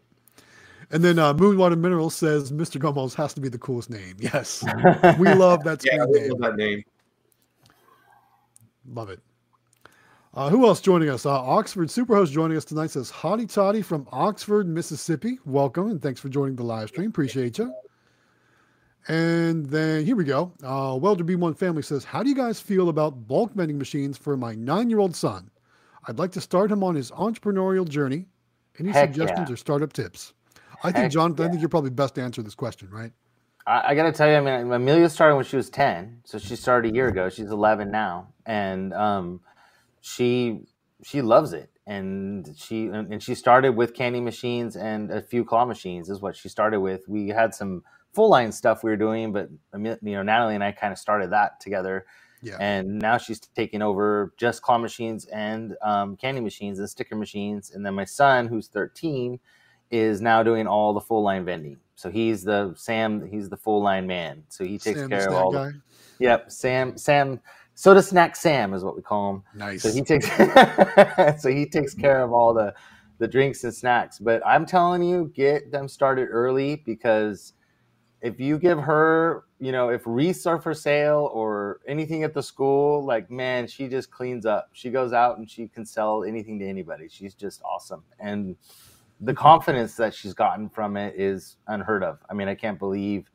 [0.90, 2.80] And then uh, Moonwater Minerals says Mr.
[2.80, 4.16] Gumballs has to be the coolest name.
[4.18, 4.64] Yes,
[5.18, 6.30] we love that Yeah, name.
[6.30, 6.82] love that name.
[8.90, 9.20] Love it.
[10.34, 11.26] Uh, who else joining us?
[11.26, 15.38] Uh, Oxford Superhost joining us tonight says Hotty Toddy from Oxford, Mississippi.
[15.44, 17.08] Welcome and thanks for joining the live stream.
[17.10, 17.74] Appreciate you.
[19.08, 20.52] And then here we go.
[20.62, 24.36] Uh, Welder B1 family says, How do you guys feel about bulk vending machines for
[24.36, 25.50] my nine year old son?
[26.06, 28.26] I'd like to start him on his entrepreneurial journey.
[28.78, 29.54] Any Heck suggestions yeah.
[29.54, 30.34] or startup tips?
[30.82, 33.12] I think, Heck Jonathan, I think you're probably best to answer this question, right?
[33.66, 36.22] I, I got to tell you, I mean, Emelia started when she was 10.
[36.24, 37.28] So she started a year ago.
[37.28, 38.28] She's 11 now.
[38.46, 39.40] And um,
[40.00, 40.60] she
[41.04, 41.70] she loves it.
[41.86, 46.20] And she and and she started with candy machines and a few claw machines is
[46.20, 47.08] what she started with.
[47.08, 50.64] We had some full line stuff we were doing, but Ame- you know Natalie and
[50.64, 52.06] I kind of started that together.
[52.42, 52.56] Yeah.
[52.60, 57.72] And now she's taking over just claw machines and um, candy machines and sticker machines.
[57.72, 59.40] And then my son, who's 13,
[59.90, 61.78] is now doing all the full line vending.
[61.94, 63.28] So he's the Sam.
[63.28, 64.44] He's the full line man.
[64.48, 65.50] So he takes Sam, care of all.
[65.50, 65.80] The,
[66.18, 66.96] yep, Sam.
[66.96, 67.40] Sam.
[67.74, 69.42] Soda snack Sam is what we call him.
[69.54, 69.82] Nice.
[69.82, 70.26] So he takes.
[71.42, 72.74] so he takes care of all the
[73.18, 74.18] the drinks and snacks.
[74.18, 77.54] But I'm telling you, get them started early because
[78.20, 82.42] if you give her, you know, if wreaths are for sale or anything at the
[82.42, 84.70] school, like man, she just cleans up.
[84.72, 87.08] She goes out and she can sell anything to anybody.
[87.08, 88.02] She's just awesome.
[88.18, 88.56] And
[89.20, 92.18] the confidence that she's gotten from it is unheard of.
[92.30, 93.30] I mean, I can't believe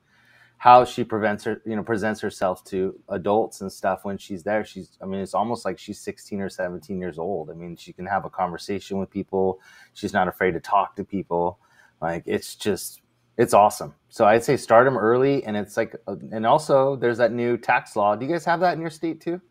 [0.57, 4.63] how she prevents her, you know, presents herself to adults and stuff when she's there.
[4.63, 7.49] She's, I mean, it's almost like she's 16 or 17 years old.
[7.49, 9.59] I mean, she can have a conversation with people.
[9.93, 11.59] She's not afraid to talk to people.
[12.01, 13.01] Like, it's just,
[13.37, 13.93] it's awesome.
[14.07, 15.43] So I'd say start them early.
[15.43, 18.15] And it's like, uh, and also there's that new tax law.
[18.15, 19.41] Do you guys have that in your state too?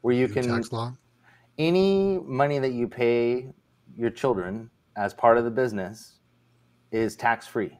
[0.00, 0.92] Where you New can, tax law.
[1.58, 3.52] any money that you pay
[3.96, 6.14] your children as part of the business
[6.90, 7.78] is tax free.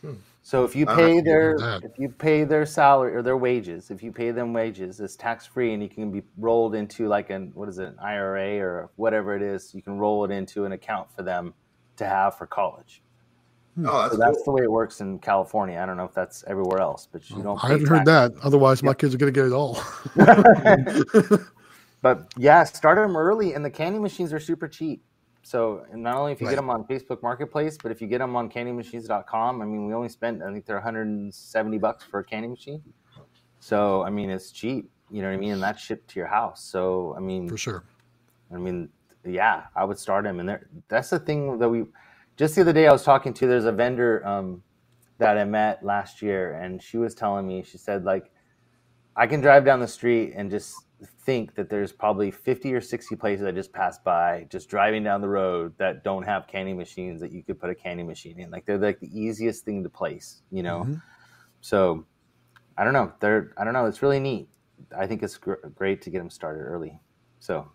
[0.00, 0.14] Hmm.
[0.42, 4.10] So if you pay their if you pay their salary or their wages, if you
[4.10, 7.68] pay them wages, it's tax free and you can be rolled into like an what
[7.68, 11.10] is it, an IRA or whatever it is, you can roll it into an account
[11.14, 11.54] for them
[11.96, 13.02] to have for college.
[13.84, 14.44] Oh, that's, So that's cool.
[14.44, 15.78] the way it works in California.
[15.78, 18.32] I don't know if that's everywhere else, but you don't I haven't heard that.
[18.42, 19.78] Otherwise, my kids are going to get it all.
[22.02, 25.02] But yeah, start them early, and the candy machines are super cheap.
[25.42, 26.52] So and not only if you Right.
[26.52, 29.94] get them on Facebook Marketplace, but if you get them on candymachines.com, I mean, we
[29.94, 32.82] only spent I think they're 170 bucks for a candy machine.
[33.58, 34.90] So I mean, it's cheap.
[35.10, 35.52] You know what I mean?
[35.52, 36.62] And that's shipped to your house.
[36.62, 37.84] So I mean, For sure.
[38.52, 38.88] I mean,
[39.24, 40.40] yeah, I would start them.
[40.40, 41.84] And there, that's the thing that we
[42.36, 43.46] just the other day I was talking to.
[43.46, 44.62] There's a vendor um,
[45.18, 47.62] that I met last year, and she was telling me.
[47.62, 48.30] She said like,
[49.16, 50.74] I can drive down the street and just
[51.06, 55.20] think that there's probably 50 or 60 places I just passed by, just driving down
[55.20, 58.50] the road that don't have candy machines that you could put a candy machine in.
[58.50, 60.84] Like they're like the easiest thing to place, you know.
[60.84, 61.02] Mhm.
[61.60, 62.04] So
[62.76, 63.12] I don't know.
[63.20, 63.86] They're I don't know.
[63.86, 64.48] It's really neat.
[64.96, 67.00] I think it's gr- great to get them started early.
[67.38, 67.68] So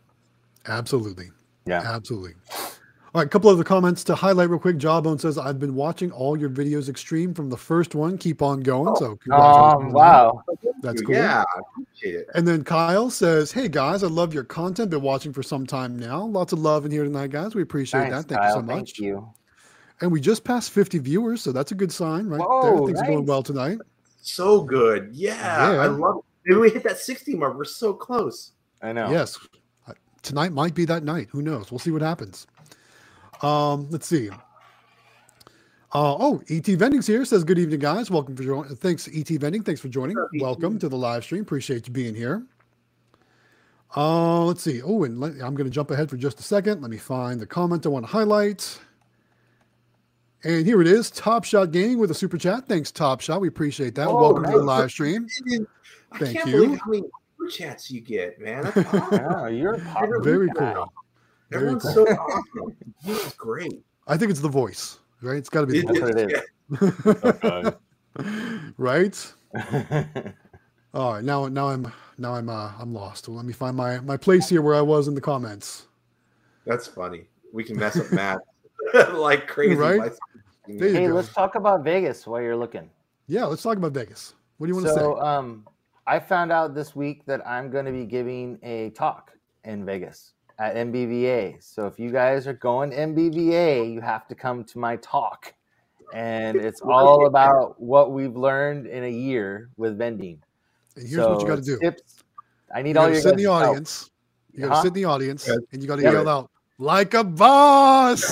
[0.67, 1.31] Absolutely.
[1.65, 1.81] yeah.
[1.85, 2.33] Absolutely.
[3.13, 4.75] All right, a couple other comments to highlight real quick.
[4.77, 8.17] Jawbone says, I've been watching all your videos extreme from the first one.
[8.17, 8.93] Keep on going.
[8.97, 10.43] So, congratulations Oh on wow!
[10.85, 11.15] That's cool.
[11.15, 12.27] Yeah, I appreciate it.
[12.35, 14.89] And then Kyle says, Hey guys, I love your content.
[14.91, 16.23] Been watching for some time now.
[16.23, 17.55] Lots of love in here tonight, guys.
[17.55, 18.27] We appreciate Nice, that.
[18.29, 18.49] Thank Kyle.
[18.49, 18.75] you so much.
[18.75, 19.29] Thank you.
[20.01, 22.47] And we just passed 50 viewers, so that's a good sign, right there.
[22.75, 23.77] Whoa, Things are going well tonight.
[24.21, 25.09] So good.
[25.13, 25.81] Yeah, Yeah.
[25.81, 26.23] I love it.
[26.47, 27.57] Maybe we hit that 60 mark.
[27.57, 28.51] We're so close.
[28.81, 29.09] I know.
[29.09, 29.39] Yes.
[29.87, 31.27] Uh, Tonight might be that night.
[31.31, 31.71] Who knows?
[31.71, 32.45] We'll see what happens.
[33.41, 34.29] Um, let's see.
[35.93, 37.23] Uh, oh, ET Vending's here.
[37.23, 38.11] Says good evening, guys.
[38.11, 38.75] Welcome for joining.
[38.75, 39.63] Thanks, ET Vending.
[39.63, 40.15] Thanks for joining.
[40.15, 41.41] Sure, Welcome to the live stream.
[41.41, 42.43] Appreciate you being here.
[43.95, 44.81] Uh, let's see.
[44.81, 46.81] Oh, and let, I'm going to jump ahead for just a second.
[46.81, 48.77] Let me find the comment I want to highlight.
[50.43, 52.67] And here it is, Top Shot Gaming with a super chat.
[52.67, 53.39] Thanks, Top Shot.
[53.39, 54.07] We appreciate that.
[54.07, 55.27] Oh, Welcome to the live stream.
[56.11, 56.61] I Thank can't you.
[56.61, 57.03] believe how many
[57.37, 58.63] super chats you get, man.
[58.63, 59.13] That's awesome.
[59.13, 60.73] Yeah, you're a popular Very guy.
[60.73, 60.93] cool.
[61.51, 61.93] Very Everyone's cool.
[61.93, 62.75] so awesome.
[63.05, 63.81] This great.
[64.07, 65.37] I think it's the voice, right?
[65.37, 67.75] It's got to be the That's it is.
[68.77, 69.33] Right?
[70.93, 73.27] All right, now now I'm now I'm uh, I'm lost.
[73.27, 75.87] Well, let me find my my place here where I was in the comments.
[76.65, 77.25] That's funny.
[77.51, 78.39] We can mess up math
[79.11, 79.75] like crazy.
[79.75, 79.99] Right?
[79.99, 80.11] by-
[80.67, 81.13] There you hey, go.
[81.13, 82.89] let's talk about Vegas while you're looking.
[83.27, 84.33] Yeah, let's talk about Vegas.
[84.57, 84.99] What do you want to say?
[84.99, 85.67] So, um,
[86.07, 89.31] I found out this week that I'm going to be giving a talk
[89.65, 91.61] in Vegas at NBVA.
[91.63, 95.53] So if you guys are going NBVA, you have to come to my talk,
[96.13, 100.41] and it's all about what we've learned in a year with vending.
[100.95, 101.77] And here's what you got to do.
[101.79, 102.23] Tips.
[102.73, 103.69] I need You all got to your sit in the guys' help.
[103.69, 104.09] audience.
[104.53, 104.81] You got to Huh?
[104.81, 105.55] sit in the audience, Yeah.
[105.73, 106.11] and you got to Yeah.
[106.13, 108.21] yell out like a boss.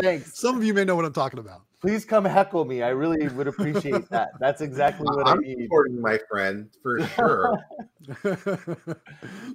[0.00, 0.38] Thanks.
[0.38, 1.62] Some of you may know what I'm talking about.
[1.82, 2.80] Please come heckle me.
[2.80, 4.30] I really would appreciate that.
[4.38, 5.64] That's exactly what I I'm need.
[5.64, 7.58] supporting my friend for sure.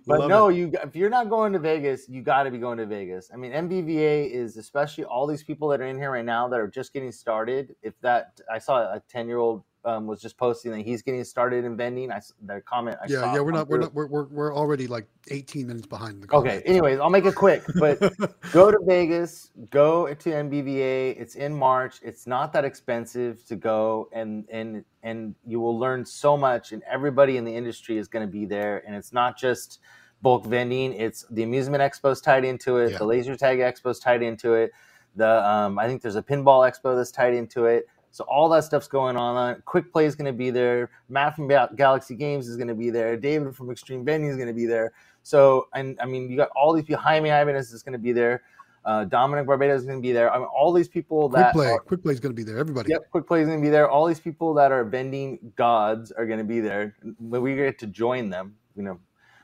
[0.06, 0.56] But Love no, it.
[0.56, 3.30] you if you're not going to Vegas, you got to be going to Vegas.
[3.34, 6.60] I mean, NBVA is especially all these people that are in here right now that
[6.60, 7.76] are just getting started.
[7.82, 11.24] If that, I saw a ten year old um, was just posting that he's getting
[11.24, 12.12] started in vending.
[12.12, 12.98] I their comment.
[13.02, 15.88] I yeah, saw yeah, we're not, we're not, we're, we're, we're already like 18 minutes
[15.88, 16.36] behind the.
[16.36, 16.62] Okay.
[16.66, 17.64] Anyways, I'll make it quick.
[17.80, 18.00] But
[18.52, 19.52] go to Vegas.
[19.70, 21.20] Go to NBVA.
[21.20, 22.00] It's in March.
[22.04, 26.74] It's not that expensive to go, and and and you will learn so much.
[26.74, 28.84] And everybody in the industry is going to be there.
[28.86, 29.80] And it's not just
[30.22, 30.94] bulk vending.
[30.94, 32.92] It's the amusement expo's tied into it.
[32.92, 32.98] Yeah.
[32.98, 34.74] The laser tag expo's tied into it.
[35.16, 37.88] The um, I think there's a pinball expo that's tied into it.
[38.18, 39.62] So all that stuff's going on.
[39.66, 40.90] Quick Play is going to be there.
[41.08, 43.16] Matt from Galaxy Games is going to be there.
[43.16, 44.94] David from Xtreme Vending is going to be there.
[45.22, 47.00] So, and I mean, you got all these people.
[47.04, 48.42] Jaime Ibanez is going to be there.
[48.84, 50.34] Uh, Dominic Barbado is going to be there.
[50.34, 52.42] I mean, all these people Quick that play, are- quick play is going to be
[52.42, 52.58] there.
[52.58, 52.90] Everybody.
[52.90, 53.88] Yep, Quick Play is going to be there.
[53.88, 56.96] All these people that are bending gods are going to be there.
[57.20, 59.00] When we get to join them, you know,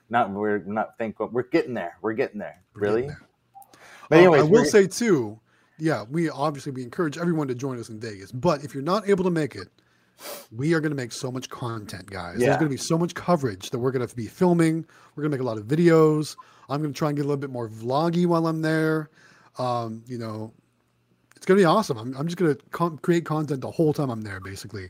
[0.09, 1.27] not we're not thankful.
[1.31, 1.99] We're getting there.
[2.01, 2.63] We're getting there.
[2.73, 3.01] We're really?
[3.01, 3.27] getting there.
[4.09, 5.39] But Uh, anyways, I will say too,
[5.83, 8.31] yeah, we obviously we encourage everyone to join us in Vegas.
[8.31, 9.67] But if you're not able to make it,
[10.49, 12.39] we are going to make so much content, guys.
[12.47, 14.85] There's going to be so much coverage that we're going to be filming.
[15.15, 16.37] We're going to make a lot of videos.
[16.69, 19.09] I'm going to try and get a little bit more vloggy while I'm there.
[19.59, 20.53] Um, you know,
[21.35, 21.97] it's going to be awesome.
[21.97, 24.89] I'm, I'm just going to con- create content the whole time I'm there, basically.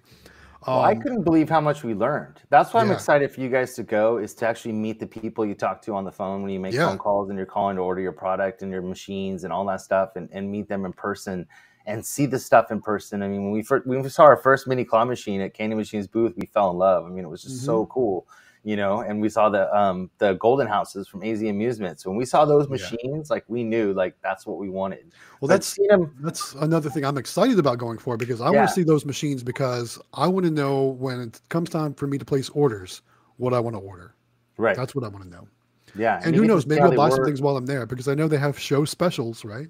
[0.72, 2.42] Well, I Um, couldn't believe how much we learned.
[2.50, 5.46] That's why I'm excited for you guys to go is to actually meet the people
[5.46, 6.84] you talk to on the phone when you make Yeah.
[6.84, 9.82] phone calls and you're calling to order your product and your machines and all that
[9.82, 11.48] stuff and, and meet them in person
[11.86, 13.22] and see the stuff in person.
[13.22, 15.76] I mean, when we first when we saw our first mini claw machine at Candy
[15.76, 17.06] Machines booth, we fell in love.
[17.06, 17.88] I mean, it was just so Mm-hmm.
[17.88, 18.26] cool,
[18.64, 19.00] you know.
[19.02, 22.06] And we saw the um the golden houses from AZ Amusements.
[22.06, 22.72] When we saw those Yeah.
[22.72, 25.14] machines, like we knew like that's what we wanted.
[25.42, 28.50] well, But that's seeing them That's another thing I'm excited about going for because I
[28.52, 28.58] Yeah.
[28.58, 32.08] want to see those machines because I want to know when it comes time for
[32.08, 33.02] me to place orders
[33.38, 34.16] what I want to order.
[34.58, 34.76] right.
[34.76, 35.48] That's what I want to know.
[35.96, 36.22] yeah.
[36.24, 38.14] And you who knows, maybe I'll they buy some things while I'm there because I
[38.16, 39.68] know they have show specials, right?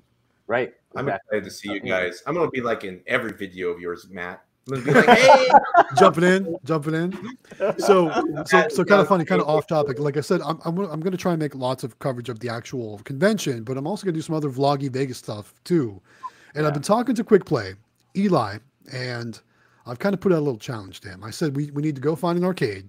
[0.47, 0.73] Right.
[0.95, 1.37] I'm exactly.
[1.39, 2.21] excited to see you guys.
[2.27, 4.43] I'm gonna be like in every video of yours, Matt.
[4.71, 5.47] I'm gonna be like, hey,
[5.97, 7.37] jumping in, jumping in.
[7.79, 8.09] So,
[8.45, 9.99] so, so kind of funny, kind of off topic.
[9.99, 12.29] Like I said, I'm, I'm, gonna- I'm going to try and make lots of coverage
[12.29, 15.53] of the actual convention, but I'm also going to do some other vloggy Vegas stuff
[15.65, 16.01] too.
[16.55, 17.73] And I've been talking to Quick Play,
[18.15, 18.59] Eli,
[18.91, 19.39] and
[19.85, 21.23] I've kind of put out a little challenge to him.
[21.23, 22.87] I said we, we need to go find an arcade,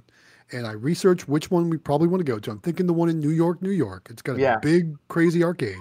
[0.52, 2.50] and I researched which one we probably want to go to.
[2.52, 4.06] I'm thinking the one in New York, New York.
[4.10, 4.58] It's got a Yeah.
[4.58, 5.78] big, crazy arcade,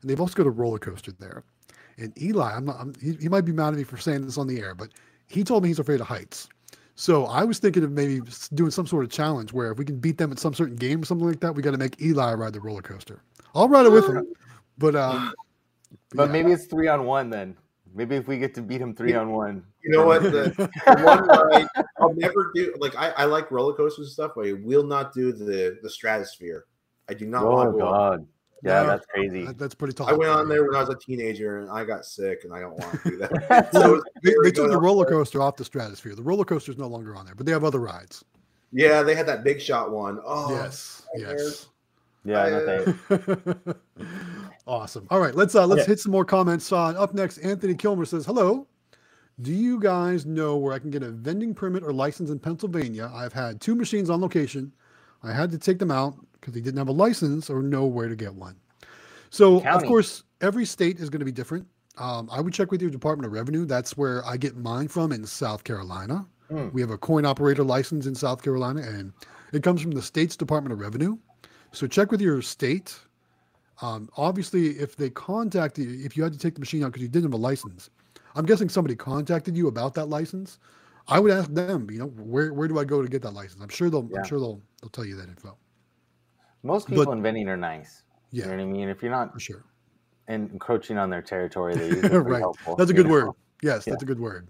[0.00, 1.42] and they've also got a roller coaster there.
[1.98, 4.38] And Eli, I'm not, I'm, he, he might be mad at me for saying this
[4.38, 4.88] on the air, but
[5.26, 6.48] he told me he's afraid of heights.
[6.94, 8.20] So I was thinking of maybe
[8.54, 11.02] doing some sort of challenge where if we can beat them at some certain game
[11.02, 13.22] or something like that, we got to make Eli ride the roller coaster.
[13.54, 14.26] I'll ride it with him,
[14.78, 15.32] but um,
[16.14, 16.32] But yeah.
[16.32, 17.56] maybe it's three on one then.
[17.94, 19.64] Maybe if we get to beat him three on one.
[19.82, 20.22] you know what?
[20.22, 20.50] The,
[20.86, 21.66] the one ride
[22.00, 22.74] I'll never do.
[22.78, 25.90] Like I, I like roller coasters and stuff, but I will not do the the
[25.90, 26.64] Stratosphere.
[27.10, 27.86] I do not want Oh to go.
[27.88, 28.26] on- God.
[28.64, 28.86] Yeah, No.
[28.88, 29.46] that's crazy.
[29.56, 30.08] That's pretty tall.
[30.08, 32.60] I went on there when I was a teenager and I got sick and I
[32.60, 33.68] don't want to do that.
[33.72, 35.14] so They, they took the up roller there.
[35.16, 36.14] coaster off the stratosphere.
[36.14, 38.24] The roller coaster is no longer on there, but they have other rides.
[38.72, 40.20] Yeah, they had that big shot one.
[40.24, 41.66] Oh yes, yes.
[42.24, 42.48] Yeah,
[43.10, 43.74] no
[44.66, 45.06] awesome.
[45.10, 45.90] All right, let's uh let's Okay.
[45.92, 46.70] hit some more comments.
[46.72, 48.66] On up next, Anthony Kilmer says, "Hello,
[49.40, 53.10] do you guys know where I can get a vending permit or license in Pennsylvania?
[53.12, 54.72] I've had two machines on location.
[55.22, 58.08] I had to take them out because they didn't have a license or know where
[58.08, 58.56] to get one.
[59.30, 61.66] So of course, every state is going to be different.
[61.96, 63.64] Um, I would check with your Department of Revenue.
[63.64, 66.26] That's where I get mine from in South Carolina.
[66.50, 66.68] Hmm.
[66.72, 69.12] We have a coin operator license in South Carolina, and
[69.52, 71.16] it comes from the state's Department of Revenue.
[71.72, 72.98] So check with your state.
[73.80, 77.02] Um, obviously, if they contacted you, if you had to take the machine out because
[77.02, 77.88] you didn't have a license,
[78.34, 80.58] I'm guessing somebody contacted you about that license.
[81.08, 83.62] I would ask them, you know, where where do I go to get that license?
[83.62, 84.18] I'm sure they'll Yeah.
[84.18, 85.56] I'm sure they'll they'll tell you that info.
[86.62, 88.02] Most But- people in vending are nice.
[88.30, 88.88] Yeah, You know what I mean?
[88.88, 89.64] If you're not for sure.
[90.28, 92.40] en- encroaching on their territory, they're usually right.
[92.40, 92.76] helpful.
[92.76, 93.12] That's a you good know?
[93.12, 93.30] word.
[93.62, 94.48] Yes, that's a good word.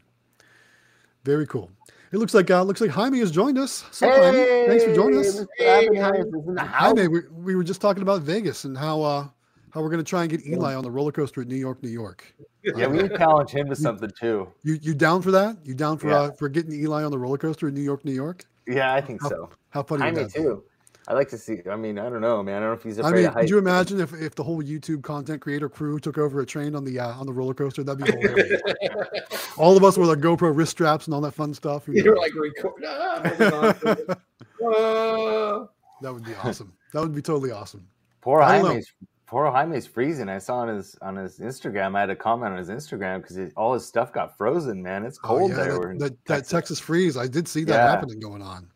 [1.25, 1.71] Very cool.
[2.13, 3.85] It looks like uh, looks like Jaime has joined us.
[3.91, 5.41] So, Jaime, thanks for joining us.
[5.41, 5.47] Mr.
[5.59, 6.99] Hey, Happiness is in the house.
[6.99, 9.27] Jaime, we, we were just talking about Vegas and how uh,
[9.71, 11.83] how we're going to try and get Eli on the roller coaster at New York,
[11.83, 12.35] New York.
[12.65, 14.47] Yeah, we need to challenge him to something too.
[14.63, 15.57] You you down for that?
[15.65, 16.17] You down for Yeah.
[16.21, 18.45] uh, for getting Eli on the roller coaster in New York, New York?
[18.69, 19.51] Yeah, I think How- so.
[19.71, 20.41] How funny would Jaime that be?
[20.43, 20.63] too.
[21.09, 21.59] I like to see.
[21.71, 22.57] I mean, I don't know, man.
[22.57, 23.43] I don't know if he's I mean, of heights.
[23.45, 26.75] could you imagine if, if the whole YouTube content creator crew took over a train
[26.77, 27.83] on the uh, on the roller coaster?
[27.83, 28.63] That'd be hilarious.
[29.57, 31.89] all of us with our GoPro wrist straps and all that fun stuff.
[31.89, 32.21] you You're know.
[32.21, 32.73] like record.
[32.87, 35.69] Ah, holding on to it.
[36.03, 36.73] That would be awesome.
[36.93, 37.87] That would be totally awesome.
[38.21, 38.59] Poor I.
[38.61, 38.93] Jaime's
[39.27, 40.29] poor Jaime's freezing.
[40.29, 41.97] I saw on his on his Instagram.
[41.97, 44.83] I had a comment on his Instagram because all his stuff got frozen.
[44.83, 45.73] Man, it's Oh, cold yeah, there.
[45.73, 47.17] that, We're that, that Texas freeze.
[47.17, 47.91] I did see that Yeah.
[47.91, 48.69] happening going on.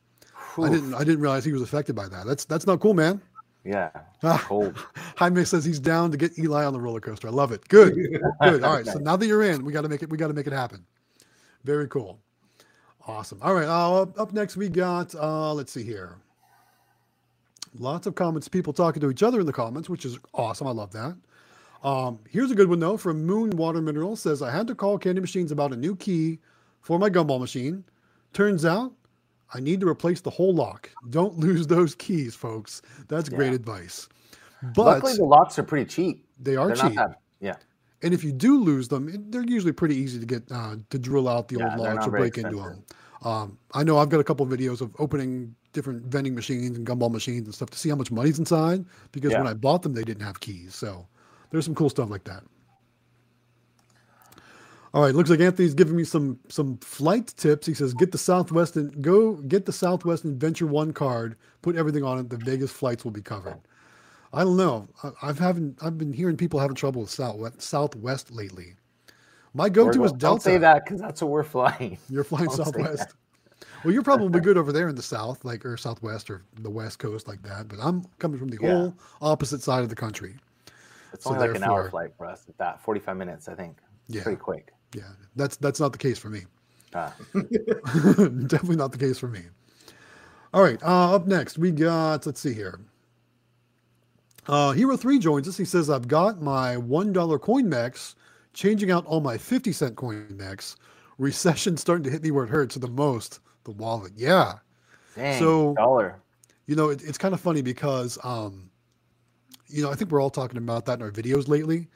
[0.64, 0.94] I didn't.
[0.94, 2.26] I didn't realize he was affected by that.
[2.26, 3.20] That's that's not cool, man.
[3.64, 3.90] Yeah,
[4.22, 4.76] Ah, cold.
[5.16, 7.26] Jaime says he's down to get Eli on the roller coaster.
[7.26, 7.66] I love it.
[7.68, 7.94] Good,
[8.40, 8.62] good.
[8.62, 8.86] All right.
[8.86, 10.08] So now that you're in, we got to make it.
[10.10, 10.84] We got to make it happen.
[11.64, 12.20] Very cool.
[13.08, 13.40] Awesome.
[13.42, 13.66] All right.
[13.66, 15.14] Uh, up, up next, we got.
[15.14, 16.16] Uh, let's see here.
[17.78, 18.48] Lots of comments.
[18.48, 20.66] People talking to each other in the comments, which is awesome.
[20.66, 21.16] I love that.
[21.82, 24.98] Um, here's a good one though from Moon Water Mineral says I had to call
[24.98, 26.38] Candy Machines about a new key
[26.80, 27.84] for my gumball machine.
[28.32, 28.92] Turns out
[29.54, 30.90] I need to replace the whole lock.
[31.10, 32.82] Don't lose those keys, folks.
[33.08, 34.08] That's great advice.
[34.74, 36.26] But Luckily, the locks are pretty cheap.
[36.40, 36.96] they are They're cheap.
[36.96, 37.20] that.
[37.40, 37.54] Yeah,
[38.02, 41.28] And if you do lose them, they're usually pretty easy to get uh, to drill
[41.28, 42.82] out the Yeah, old they're or break into them.
[43.22, 46.86] Um, I know I've got a couple of videos of opening different vending machines and
[46.86, 49.38] gumball machines and stuff to see how much money's inside because Yeah.
[49.40, 50.74] when I bought them, they didn't have keys.
[50.74, 51.06] So
[51.50, 52.42] there's some cool stuff like that.
[54.96, 57.66] All right, looks like Anthony's giving me some some flight tips.
[57.66, 61.36] He says, "Get the Southwest and go get the Southwest Adventure One card.
[61.60, 62.30] Put everything on it.
[62.30, 63.58] The Vegas flights will be covered."
[64.32, 64.88] I don't know.
[65.04, 65.78] I, I've haven't.
[65.82, 68.74] I've been hearing people having trouble with Southwest, Southwest lately.
[69.52, 70.18] My go-to is Delta.
[70.18, 71.98] Don't say that because that's what we're flying.
[72.08, 73.14] You're flying Don't Southwest.
[73.84, 76.98] Well, you're probably good over there in the South, like or Southwest or the West
[76.98, 77.68] Coast, like that.
[77.68, 78.70] But I'm coming from the Yeah.
[78.72, 80.36] whole opposite side of the country.
[81.12, 82.46] It's So only like an hour flight for us.
[82.48, 83.76] At that, forty-five minutes, I think.
[84.08, 84.22] It's Yeah.
[84.22, 84.72] pretty quick.
[84.94, 85.02] Yeah,
[85.34, 86.42] that's that's not the case for me.
[86.94, 89.42] Ah, Definitely not the case for me.
[90.54, 92.24] All right, uh, up next we got.
[92.26, 92.80] Let's see here.
[94.46, 95.56] Uh, Hero Three joins us.
[95.56, 98.14] He says, "I've got my one dollar coin mechs,
[98.54, 100.76] changing out all my fifty cent coin mechs.
[101.18, 103.40] Recession starting to hit me where it hurts the most.
[103.64, 104.12] The wallet.
[104.16, 104.54] Yeah,
[105.16, 106.20] dang, So- dollar.
[106.66, 108.70] you know it, it's kind of funny because um,
[109.66, 111.88] you know I think we're all talking about that in our videos lately.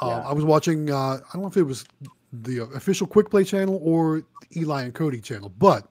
[0.00, 0.28] Uh, Yeah.
[0.30, 0.90] I was watching.
[0.90, 1.84] Uh, I don't know if it was
[2.32, 4.22] the official Quick Play channel or
[4.56, 5.88] Eli and Cody channel, but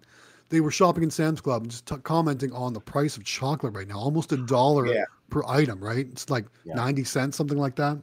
[0.50, 3.74] they were shopping in Sam's Club and just t- commenting on the price of chocolate
[3.74, 5.04] right now, almost a dollar Yeah.
[5.30, 5.80] per item.
[5.84, 6.08] Right?
[6.12, 6.76] It's like Yeah.
[6.76, 7.98] ninety cents, something like that.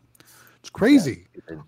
[0.61, 1.27] It's crazy.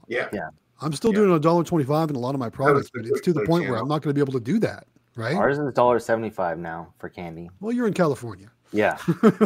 [0.08, 0.28] Yeah.
[0.32, 0.48] Yeah.
[0.82, 1.20] I'm still Yeah.
[1.20, 3.46] doing a dollar twenty-five in a lot of my products, but it's to the Quick
[3.48, 3.78] Play point where.
[3.80, 4.86] I'm not going to be able to do that.
[5.14, 5.34] Right?
[5.34, 7.48] Ours is dollar seventy-five now for candy.
[7.60, 8.98] Well, you're in California, Yeah,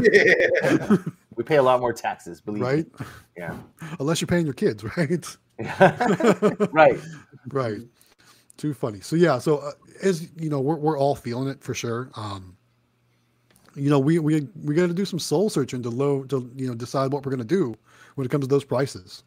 [1.36, 2.40] we pay a lot more taxes.
[2.40, 3.00] Believe right?
[3.00, 3.06] me.
[3.36, 3.56] Yeah.
[4.00, 5.36] Unless you're paying your kids, right?
[6.72, 6.98] right.
[7.48, 7.80] right.
[8.56, 9.00] Too funny.
[9.00, 12.10] So yeah so uh, as you know we're, we're all feeling it for sure.
[12.14, 12.56] Um
[13.74, 16.66] you know we we we got to do some soul searching to low to you
[16.66, 17.74] know decide what we're going to do
[18.14, 19.22] when it comes to those prices.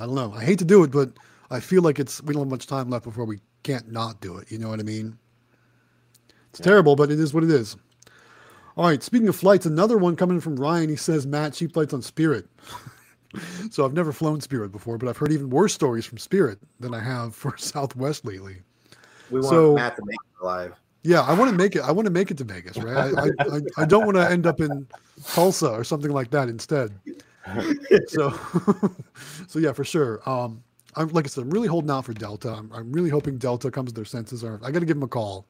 [0.00, 0.32] I don't know.
[0.34, 1.10] I hate to do it but
[1.48, 4.36] i feel like it's we don't have much time left before we can't not do
[4.38, 4.50] it.
[4.50, 5.16] You know what i mean?
[6.50, 7.76] It's terrible but it is what it is.
[8.76, 10.88] All right speaking of flights another one coming from ryan.
[10.88, 12.46] He says matt cheap flights on spirit
[13.70, 16.94] so I've never flown Spirit before, but I've heard even worse stories from Spirit than
[16.94, 18.56] I have for Southwest lately.
[19.30, 20.74] We want So- Matt to make it alive.
[21.02, 21.82] Yeah, I want to make it.
[21.82, 23.14] I want to make it to Vegas, right?
[23.16, 24.88] I, I, I, don't want to end up in
[25.24, 26.90] Tulsa or something like that instead.
[28.08, 28.30] So,
[29.46, 30.20] so yeah, for sure.
[30.28, 30.64] Um,
[30.96, 32.52] I'm like I said, I'm really holding out for Delta.
[32.52, 34.42] I'm, I'm really hoping Delta comes to their senses.
[34.42, 35.46] Or I got to give them a call,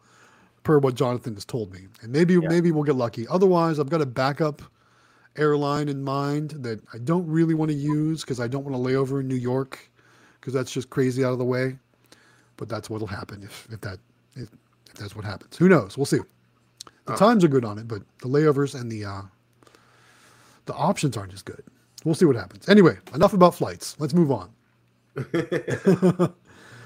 [0.63, 2.49] per what Jonathan has told me, and maybe Yeah.
[2.49, 3.27] maybe we'll get lucky.
[3.29, 4.61] Otherwise, I've got a backup
[5.39, 8.81] airline in mind that I don't really want to use because I don't want to
[8.81, 9.91] lay over in New York
[10.41, 11.79] because that's just crazy out of the way.
[12.57, 13.99] But that's what'll happen if, if that
[14.35, 14.49] if,
[14.87, 15.57] if that's what happens.
[15.57, 15.97] Who knows?
[15.99, 16.21] We'll see.
[17.07, 17.17] The Oh.
[17.17, 19.23] times are good on it, but the layovers and the uh,
[20.67, 21.63] the options aren't as good.
[22.05, 22.69] We'll see what happens.
[22.69, 23.97] Anyway, enough about flights.
[24.01, 24.51] Let's move on.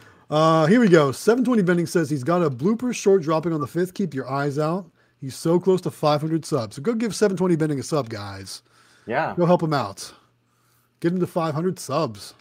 [0.30, 1.12] uh, here we go.
[1.12, 3.94] 720 Vending says he's got a blooper short dropping on the fifth.
[3.94, 4.90] Keep your eyes out.
[5.20, 6.76] He's so close to 500 subs.
[6.76, 8.62] So go give 720 Vending a sub, guys.
[9.06, 9.34] Yeah.
[9.36, 10.12] Go help him out.
[11.00, 12.34] Get him to 500 subs.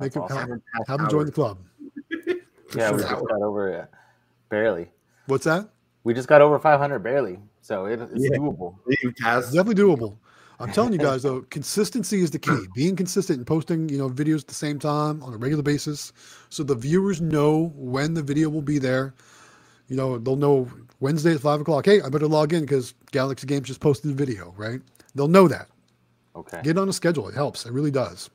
[0.00, 0.62] Make That's him awesome.
[0.74, 1.58] have, have him join the club.
[2.74, 3.90] Yeah, we just got over it.
[4.48, 4.88] Barely.
[5.26, 5.68] What's that?
[6.04, 7.38] We just got over 500 barely.
[7.60, 8.38] So it, it's Yeah.
[8.38, 8.76] doable.
[9.02, 9.52] You, Taz.
[9.52, 10.16] Definitely doable.
[10.58, 12.56] I'm telling you guys though, consistency is the key.
[12.74, 16.14] Being consistent and posting, you know, videos at the same time on a regular basis,
[16.48, 19.12] so the viewers know when the video will be there.
[19.88, 20.70] You know, they'll know
[21.02, 21.84] Wednesday at five o'clock.
[21.84, 24.80] Hey, I better log in because Galaxy Games just posted the video, right?
[25.14, 25.66] They'll know that.
[26.36, 26.60] Okay.
[26.62, 27.28] Get on a schedule.
[27.28, 27.66] It helps.
[27.66, 28.30] It really does,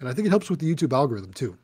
[0.00, 1.56] and I think it helps with the YouTube algorithm too.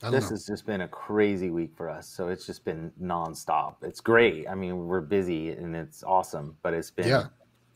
[0.00, 0.30] I don't This know.
[0.30, 2.06] has just been a crazy week for us.
[2.06, 3.76] So it's just been nonstop.
[3.82, 4.46] It's great.
[4.48, 7.24] I mean, we're busy and it's awesome, but it's been Yeah.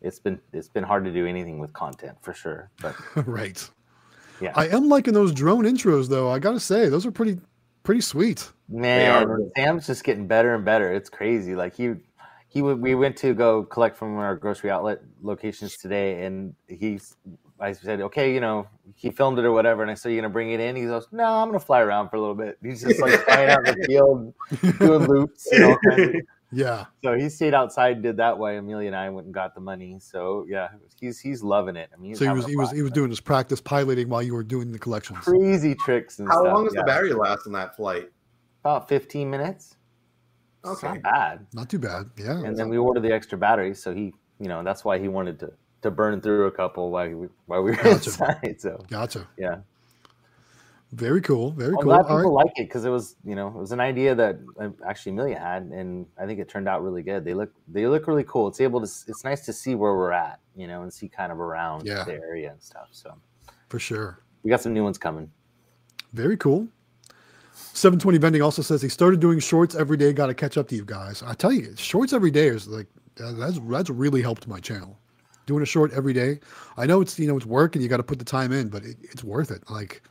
[0.02, 2.70] it's been it's been hard to do anything with content for sure.
[2.80, 2.94] But
[3.26, 3.68] right.
[4.40, 4.52] yeah.
[4.54, 6.30] I am liking those drone intros though.
[6.30, 7.40] I gotta say, those are pretty
[7.82, 8.50] pretty sweet.
[8.68, 9.50] Man.
[9.56, 10.92] Sam's just getting better and better.
[10.92, 11.54] It's crazy.
[11.54, 11.94] Like he,
[12.48, 17.16] he, w- we went to go collect from our grocery outlet locations today, and he's
[17.60, 18.66] I said, okay, you know,
[18.96, 21.06] he filmed it or whatever, and I said, you're gonna bring it in?" He goes,
[21.12, 23.78] "No, I'm gonna fly around for a little bit." He's just like flying out in
[23.78, 24.34] the field,
[24.80, 25.46] doing loops.
[25.52, 26.20] And all kinds of,
[26.52, 26.84] Yeah.
[27.02, 28.56] so he stayed outside and did that way.
[28.58, 29.98] Emelia and I went and got the money.
[30.00, 30.68] So yeah,
[31.00, 31.90] he's he's loving it.
[31.92, 34.34] I mean, So he was he was he was doing his practice piloting while you
[34.34, 35.18] were doing the collections.
[35.20, 36.54] crazy tricks and How stuff.
[36.54, 36.82] long does yeah.
[36.82, 38.10] the battery last on that flight?
[38.64, 39.76] About 15 minutes.
[40.64, 40.86] Okay.
[40.86, 41.46] not bad.
[41.52, 42.10] Not too bad.
[42.16, 42.38] Yeah.
[42.44, 45.40] And then we ordered the extra batteries, so he, you know, that's why he wanted
[45.40, 47.90] to to burn through a couple while we while we were Gotcha.
[48.10, 48.56] inside.
[48.60, 49.26] So Gotcha.
[49.36, 49.56] yeah,
[50.92, 51.52] Very cool.
[51.52, 51.84] Very I'm cool.
[51.84, 52.44] glad people right.
[52.44, 55.38] like it because it was, you know, it was an idea that uh, actually Emelia
[55.38, 57.24] had, and I think it turned out really good.
[57.24, 58.46] They look they look really cool.
[58.48, 61.32] It's able to it's nice to see where we're at, you know, and see kind
[61.32, 62.04] of around Yeah.
[62.04, 62.88] the area and stuff.
[62.92, 63.14] So
[63.68, 64.22] For sure.
[64.42, 65.30] we got some new ones coming.
[66.12, 66.68] Very cool.
[67.54, 70.12] 720 Vending also says he started doing shorts every day.
[70.12, 71.22] Got to catch up to you guys.
[71.22, 72.86] I tell you, shorts every day is like
[73.16, 74.98] that's that's really helped my channel.
[75.46, 76.40] Doing a short every day.
[76.76, 78.68] I know it's you know it's work and you got to put the time in,
[78.68, 79.62] but it, it's worth it.
[79.70, 80.02] Like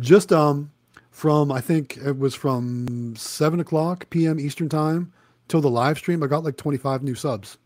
[0.00, 0.70] just um
[1.10, 4.38] from I think it was from seven o'clock p.m.
[4.38, 5.12] Eastern time
[5.48, 6.22] till the live stream.
[6.22, 7.58] I got like 25 new subs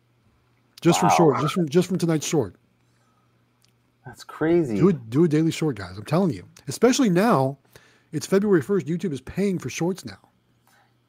[0.81, 2.55] just from short, just from just from tonight's short.
[4.07, 4.76] That's crazy.
[4.76, 5.97] Do a, do a daily short, guys.
[5.97, 6.45] I'm telling you.
[6.68, 7.59] Especially now,
[8.12, 8.83] it's February 1st.
[8.87, 10.18] YouTube is paying for shorts now.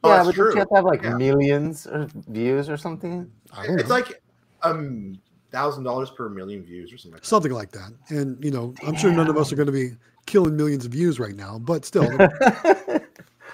[0.04, 0.54] Oh, yeah, that's but don't true.
[0.54, 1.16] you have to have like Yeah.
[1.16, 3.32] millions of views or something?
[3.54, 3.96] I don't It's know.
[3.96, 4.22] like
[4.64, 5.20] um
[5.52, 7.14] thousand dollars per million views or something.
[7.14, 7.28] Like that.
[7.28, 7.92] something like that.
[8.10, 9.92] And you know, I'm sure none of us are going to be
[10.26, 12.10] killing millions of views right now, but still.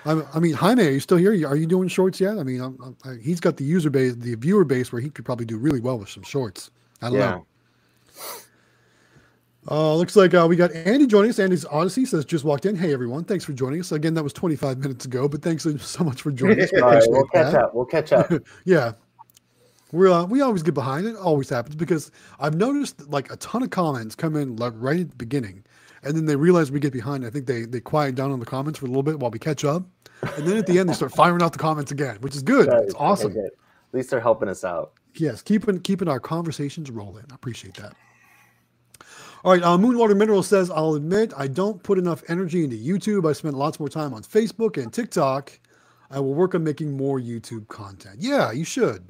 [0.05, 1.31] I, I mean, Jaime, are you still here?
[1.47, 2.37] Are you doing shorts yet?
[2.37, 5.25] I mean, I'm, I'm- he's got the user base, the viewer base, where he could
[5.25, 6.71] probably do really well with some shorts.
[7.01, 7.29] I don't yeah.
[7.31, 7.45] know.
[9.69, 11.39] Uh, looks like uh, we got Andy joining us.
[11.39, 12.75] Andy's Odyssey says just walked in.
[12.75, 13.91] Hey everyone, thanks for joining us.
[13.91, 16.71] Again, that was 25 minutes ago, but thanks so much for joining us.
[16.81, 17.63] Right, we'll catch that.
[17.63, 17.75] up.
[17.75, 18.31] We'll catch up.
[18.63, 18.93] Yeah.
[19.91, 21.15] We're, uh, we always get behind it.
[21.15, 25.09] Always happens because I've noticed like a ton of comments come in like right at
[25.09, 25.63] the beginning,
[26.03, 27.25] and then they realize we get behind.
[27.25, 29.39] I think they they quiet down on the comments for a little bit while we
[29.39, 29.83] catch up,
[30.35, 32.69] and then at the end they start firing out the comments again, which is good.
[32.83, 33.33] It's awesome.
[33.33, 33.45] Good.
[33.45, 34.93] At least they're helping us out.
[35.15, 37.25] Yes, keeping keeping our conversations rolling.
[37.31, 37.93] I appreciate that.
[39.43, 43.27] All right, uh, Moonwater Mineral says, "I'll admit I don't put enough energy into YouTube.
[43.27, 45.59] I spend lots more time on Facebook and TikTok.
[46.09, 48.17] I will work on making more YouTube content.
[48.19, 49.05] Yeah, you should,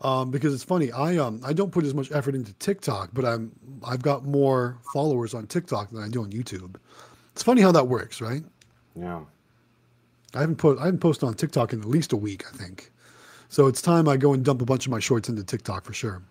[0.00, 0.92] um, because it's funny.
[0.92, 3.52] I um I don't put as much effort into TikTok, but I'm
[3.86, 6.76] I've got more followers on TikTok than I do on YouTube.
[7.32, 8.44] It's funny how that works, right?
[8.94, 9.20] Yeah.
[10.34, 12.90] I haven't put I haven't posted on TikTok in at least a week, I think.
[13.48, 15.92] So it's time I go and dump a bunch of my shorts into TikTok for
[15.92, 16.22] sure.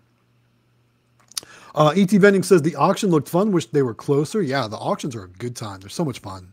[1.74, 3.50] Uh, ET Vending says the auction looked fun.
[3.50, 4.42] Wish they were closer.
[4.42, 5.80] Yeah, the auctions are a good time.
[5.80, 6.52] They're so much fun.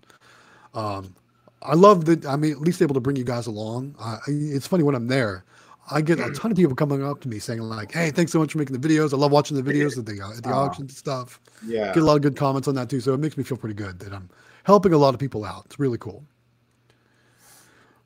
[0.74, 1.14] Um,
[1.62, 2.26] I love that.
[2.26, 3.96] I mean, at least able to bring you guys along.
[4.00, 5.44] Uh, it's funny when I'm there.
[5.92, 8.40] I get a ton of people coming up to me saying like, "Hey, thanks so
[8.40, 9.14] much for making the videos.
[9.14, 10.66] I love watching the videos at the uh, at the Aw.
[10.66, 11.88] auctions and stuff." Yeah.
[11.94, 13.02] Get a lot of good comments on that too.
[13.02, 14.30] So it makes me feel pretty good that I'm
[14.64, 15.64] helping a lot of people out.
[15.66, 16.24] It's really cool.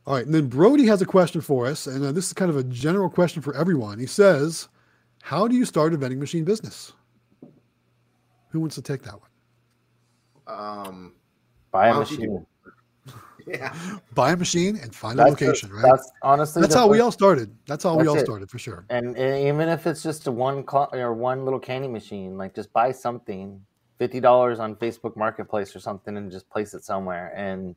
[0.07, 2.49] All right, and then Brody has a question for us, and uh, this is kind
[2.51, 3.97] of a general question for everyone.
[3.99, 4.67] He says,
[5.21, 6.93] "How do you start a vending machine business?"
[8.49, 9.29] Who wants to take that one?
[10.87, 11.13] Um.
[11.71, 12.45] Buy a Why don't you do- machine.
[13.59, 13.73] Yeah.
[14.15, 15.83] Buy a machine and find a That's the- location, right?
[15.83, 17.55] That's honestly That's how we all started.
[17.67, 18.25] That's how we all it.
[18.25, 18.85] started for sure.
[18.89, 22.55] And, and even if it's just a one cl- or one little candy machine, like
[22.55, 23.61] just buy something,
[23.99, 27.75] fifty dollars on Facebook Marketplace or something, and just place it somewhere, and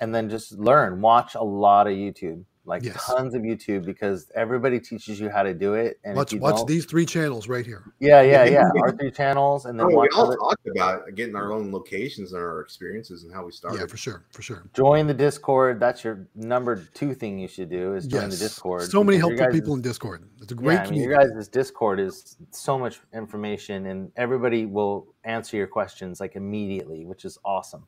[0.00, 1.00] and then just learn.
[1.00, 3.04] Watch a lot of YouTube, like Yes.
[3.06, 5.98] tons of YouTube, because everybody teaches you how to do it.
[6.04, 7.82] And Watch watch these three channels right here.
[7.98, 11.34] yeah, yeah, yeah, our three channels, and then Oh, we all other, talked about getting
[11.34, 13.80] our own locations and our experiences and how we started.
[13.80, 14.62] Yeah, for sure, for sure.
[14.74, 15.80] join the Discord.
[15.80, 18.82] That's your number two thing you should do is join Yes, the Discord.
[18.82, 20.22] so many helpful guys' people in Discord.
[20.40, 21.26] It's a great yeah, I mean, community.
[21.28, 27.06] your guys' Discord is so much information, and everybody will answer your questions like immediately,
[27.06, 27.86] which is awesome.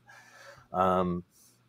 [0.72, 1.22] Um,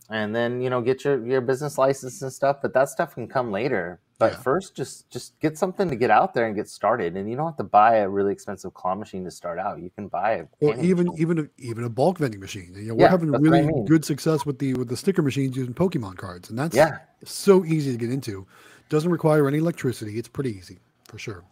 [0.10, 3.28] and then you know, get your your business license and stuff, but that stuff can
[3.28, 4.00] come later.
[4.18, 4.38] But Yeah.
[4.38, 7.18] first, just just get something to get out there and get started.
[7.18, 9.82] And you don't have to buy a really expensive claw machine to start out.
[9.82, 11.22] You can buy a or even machine.
[11.22, 12.72] even a, even a bulk vending machine.
[12.76, 13.86] You know, we're Yeah, having what I really mean.
[13.86, 17.66] good success with the with the sticker machines using Pokemon cards, and that's yeah, so
[17.66, 18.48] easy to get into.
[18.88, 20.18] Doesn't require any electricity.
[20.18, 20.80] It's pretty easy
[21.10, 21.44] for sure.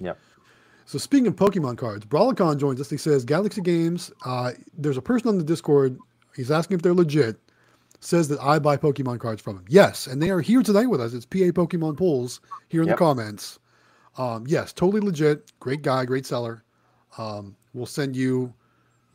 [0.00, 0.18] Yep.
[0.84, 2.90] So speaking of Pokemon cards, Brawlicon joins us.
[2.90, 4.10] He says Galaxy Games.
[4.24, 5.96] Uh, there's a person on the Discord.
[6.34, 7.38] He's asking if they're legit.
[8.00, 9.64] Says that I buy Pokemon cards from him.
[9.68, 11.12] Yes, and they are here tonight with us.
[11.12, 12.96] It's PA Pokemon Pulls here in Yep.
[12.96, 13.58] the comments.
[14.16, 15.52] Um, yes, totally legit.
[15.60, 16.64] Great guy, great seller.
[17.18, 18.52] Um, we'll send you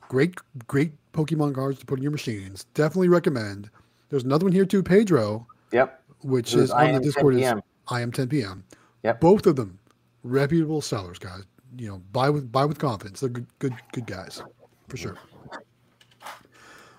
[0.08, 0.36] great,
[0.68, 2.66] great Pokemon cards to put in your machines.
[2.76, 3.70] Definitely recommend.
[4.10, 6.02] There's another one here too, Pedro, yep.
[6.22, 7.36] which is on the Discord.
[7.36, 7.54] Is.
[7.88, 8.64] I am 10 p.m.
[9.04, 9.20] Yep.
[9.20, 9.80] Both of them
[10.24, 11.44] reputable sellers, guys.
[11.78, 13.20] you know, buy with buy with confidence.
[13.20, 14.42] They're good, good, good guys,
[14.88, 15.18] for sure.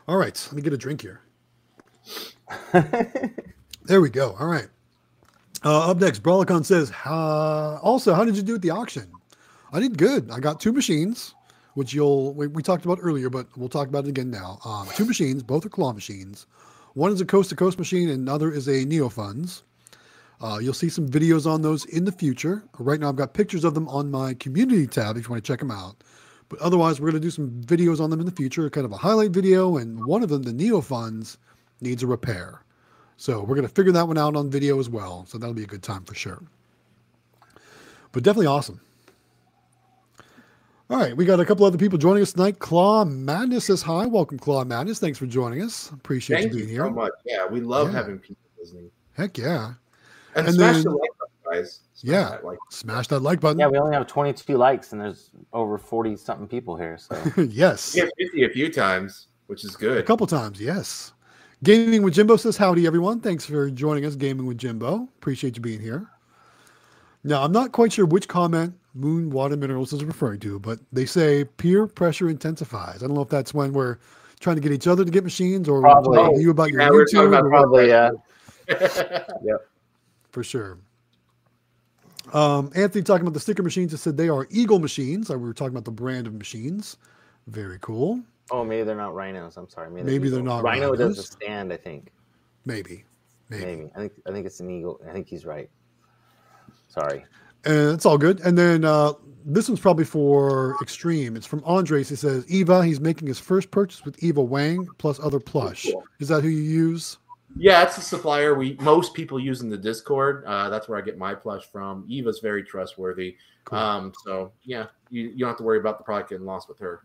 [0.08, 1.20] All right, let me get a drink here.
[3.86, 4.34] There we go.
[4.40, 4.66] All right.
[5.64, 9.10] Uh, up next, Brawlicon says, uh, also, how did you do at the auction?
[9.72, 10.28] I did good.
[10.30, 11.34] I got two machines,
[11.74, 14.58] which you'll we, we talked about earlier, but we'll talk about it again now.
[14.64, 16.46] Um, two machines, both are claw machines.
[16.94, 19.62] One is a coast to coast machine, and another is a Neofunds.
[20.40, 22.64] Uh, you'll see some videos on those in the future.
[22.78, 25.46] Right now, I've got pictures of them on my community tab if you want to
[25.46, 25.96] check them out.
[26.48, 28.92] But otherwise, we're going to do some videos on them in the future, kind of
[28.92, 29.76] a highlight video.
[29.76, 31.36] And one of them, the Neofunds,
[31.80, 32.62] needs a repair.
[33.16, 35.24] So we're going to figure that one out on video as well.
[35.26, 36.42] So that'll be a good time for sure.
[38.12, 38.80] But definitely awesome.
[40.88, 42.60] All right, we got a couple other people joining us tonight.
[42.60, 44.06] Claw Madness says hi.
[44.06, 45.00] Welcome, Claw Madness.
[45.00, 45.90] Thanks for joining us.
[45.90, 46.92] Appreciate Thank you you being so here.
[46.92, 47.12] much.
[47.24, 47.98] Yeah, we love Yeah.
[47.98, 48.90] having people listening.
[49.14, 49.74] Heck yeah.
[50.36, 51.80] And, And smash then- the like button, guys.
[51.94, 52.28] Smash Yeah.
[52.30, 52.58] that like.
[52.70, 53.58] Smash that like button.
[53.58, 56.98] yeah, we only have 22 likes, and there's over 40 something people here.
[56.98, 57.94] So yes.
[57.94, 59.98] We hit 50 a few times, which is good.
[59.98, 61.12] A couple times, yes.
[61.62, 63.20] Gaming with Jimbo says howdy, everyone.
[63.20, 65.08] Thanks for joining us, Gaming with Jimbo.
[65.18, 66.06] Appreciate you being here.
[67.24, 71.06] Now, I'm not quite sure which comment Moon Water Minerals is referring to, but they
[71.06, 73.02] say peer pressure intensifies.
[73.02, 73.98] I don't know if that's when we're
[74.38, 76.42] trying to get each other to get machines or Probably.
[76.42, 78.10] you about your Yeah, we were talking YouTube about probably, yeah.
[79.42, 79.66] yep.
[80.30, 80.78] for sure.
[82.34, 83.94] Um, Anthony talking about the sticker machines.
[83.94, 85.30] It said they are Eagle machines.
[85.30, 86.98] We were talking about the brand of machines.
[87.46, 88.20] Very cool.
[88.50, 89.56] Oh, maybe they're not rhinos.
[89.56, 89.90] I'm sorry.
[89.90, 90.42] Maybe they're eagles.
[90.42, 91.18] not Rhino does rhinos.
[91.18, 92.12] a stand, I think.
[92.64, 93.04] Maybe.
[93.48, 93.64] Maybe.
[93.64, 93.90] Maybe.
[93.94, 95.00] I think I think it's an eagle.
[95.08, 95.70] I think he's right.
[96.88, 97.24] Sorry.
[97.64, 98.40] And it's all good.
[98.40, 99.12] And then uh,
[99.44, 101.36] this one's probably for Xtreme.
[101.36, 102.08] It's from Andres.
[102.08, 105.86] He says, Eva, he's making his first purchase with Eva Wang plus other plush.
[105.90, 106.04] Cool.
[106.20, 107.18] Is that who you use?
[107.58, 110.44] Yeah, it's the supplier we most people use in the Discord.
[110.46, 112.04] Uh, that's where I get my plush from.
[112.08, 113.36] Eva's very trustworthy.
[113.64, 113.78] Cool.
[113.78, 116.78] Um, so yeah, you, you don't have to worry about the product getting lost with
[116.80, 117.02] her.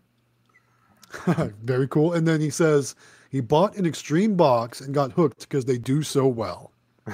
[1.64, 2.14] Very cool.
[2.14, 2.95] And then he says
[3.30, 6.72] he bought an Extreme box and got hooked because they do so well.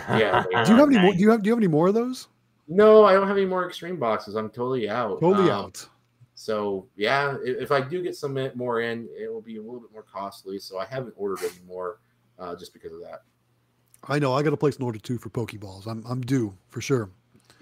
[0.09, 0.43] Yeah.
[0.65, 1.13] Do you have any more?
[1.13, 2.27] Do you have Do you have any more of those?
[2.67, 4.35] No, I don't have any more extreme boxes.
[4.35, 5.21] I'm totally out.
[5.21, 5.87] Totally Um, out.
[6.35, 9.79] So yeah, i- if I do get some more in, it will be a little
[9.79, 10.59] bit more costly.
[10.59, 11.99] So I haven't ordered any more,
[12.37, 13.23] uh, just because of that.
[14.03, 14.33] I know.
[14.33, 15.87] I got to place an order too for Pokeballs.
[15.87, 17.09] I'm I'm due for sure.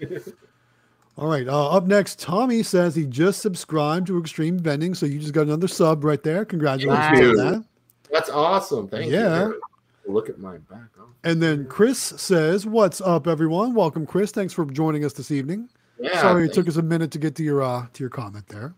[1.18, 1.48] All right.
[1.48, 5.42] Uh, up next, Tommy says he just subscribed to Xtreme Vending, so you just got
[5.42, 6.44] another sub right there.
[6.44, 7.30] Congratulations you.
[7.30, 7.64] on that.
[8.10, 8.86] That's awesome.
[8.88, 9.48] Thank Yeah.
[9.48, 9.60] you.
[10.06, 10.88] Look at my back.
[11.00, 11.04] Oh.
[11.24, 13.74] And then Chris says, "What's up, everyone?
[13.74, 14.30] Welcome, Chris.
[14.30, 15.68] Thanks for joining us this evening.
[15.98, 16.20] Yeah.
[16.20, 18.74] Sorry it took us a minute to get to your uh, to your comment there.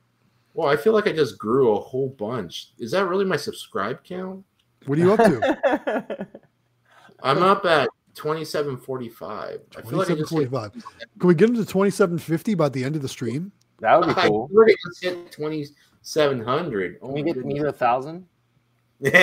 [0.55, 2.71] Well, I feel like I just grew a whole bunch.
[2.79, 4.45] Is that really my subscribe count?
[4.87, 6.27] What are you up to?
[7.23, 9.61] I'm up at 2745.
[9.77, 10.73] I feel like I Twenty-seven just hit, forty-five.
[11.19, 13.51] Can we get him to twenty-seven fifty by the end of the stream?
[13.81, 14.49] that would be I cool.
[14.49, 16.99] feel like I just hit 2700.
[17.01, 18.27] Oh Can we get me to a thousand?
[19.01, 19.23] There's not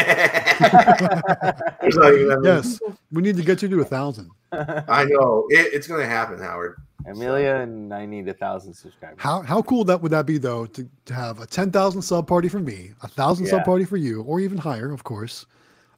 [2.13, 2.79] even that many Yes,
[3.11, 4.29] we need to get you to a thousand.
[4.53, 5.45] I know.
[5.49, 6.77] It, it's going to happen, Howard.
[7.05, 9.17] Emelia and I need a thousand subscribers.
[9.19, 12.27] How how cool that would that be though to, to have a ten thousand sub
[12.27, 15.45] party for me, a thousand sub party for you, or even higher, of course.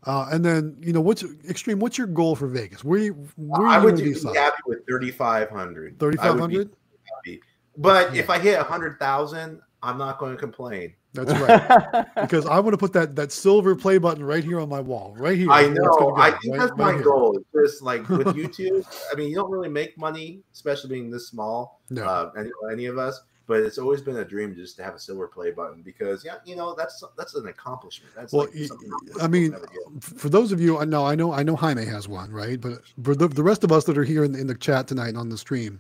[0.06, 1.80] Uh, and then you know what's Xtreme?
[1.80, 2.84] What's your goal for Vegas?
[2.84, 6.00] Where you where I would be happy with 3500.
[6.00, 6.70] Thirty five would be hundred.
[7.16, 7.42] happy.
[7.78, 10.94] But if I hit 100,000, I'm not going to complain.
[11.14, 12.06] That's right.
[12.16, 15.16] because I want to put that that silver play button right here on my wall,
[15.18, 15.50] right here.
[15.52, 16.10] I That's where it's know.
[16.12, 17.04] gonna I think right- that's right my here.
[17.04, 17.40] goal.
[17.56, 21.82] Just like with YouTube, I mean, you don't really make money, especially being this small,
[21.90, 23.20] No, uh, any, any of us.
[23.48, 26.36] But it's always been a dream just to have a silver play button because, yeah,
[26.46, 28.14] you know, that's that's an accomplishment.
[28.14, 28.92] That's Well, like something
[29.22, 29.56] I mean,
[30.02, 32.60] for those of you, I know, I know, I know, Jaime has one, right?
[32.60, 35.10] But for the, the rest of us that are here in, in the chat tonight
[35.10, 35.80] and on the stream,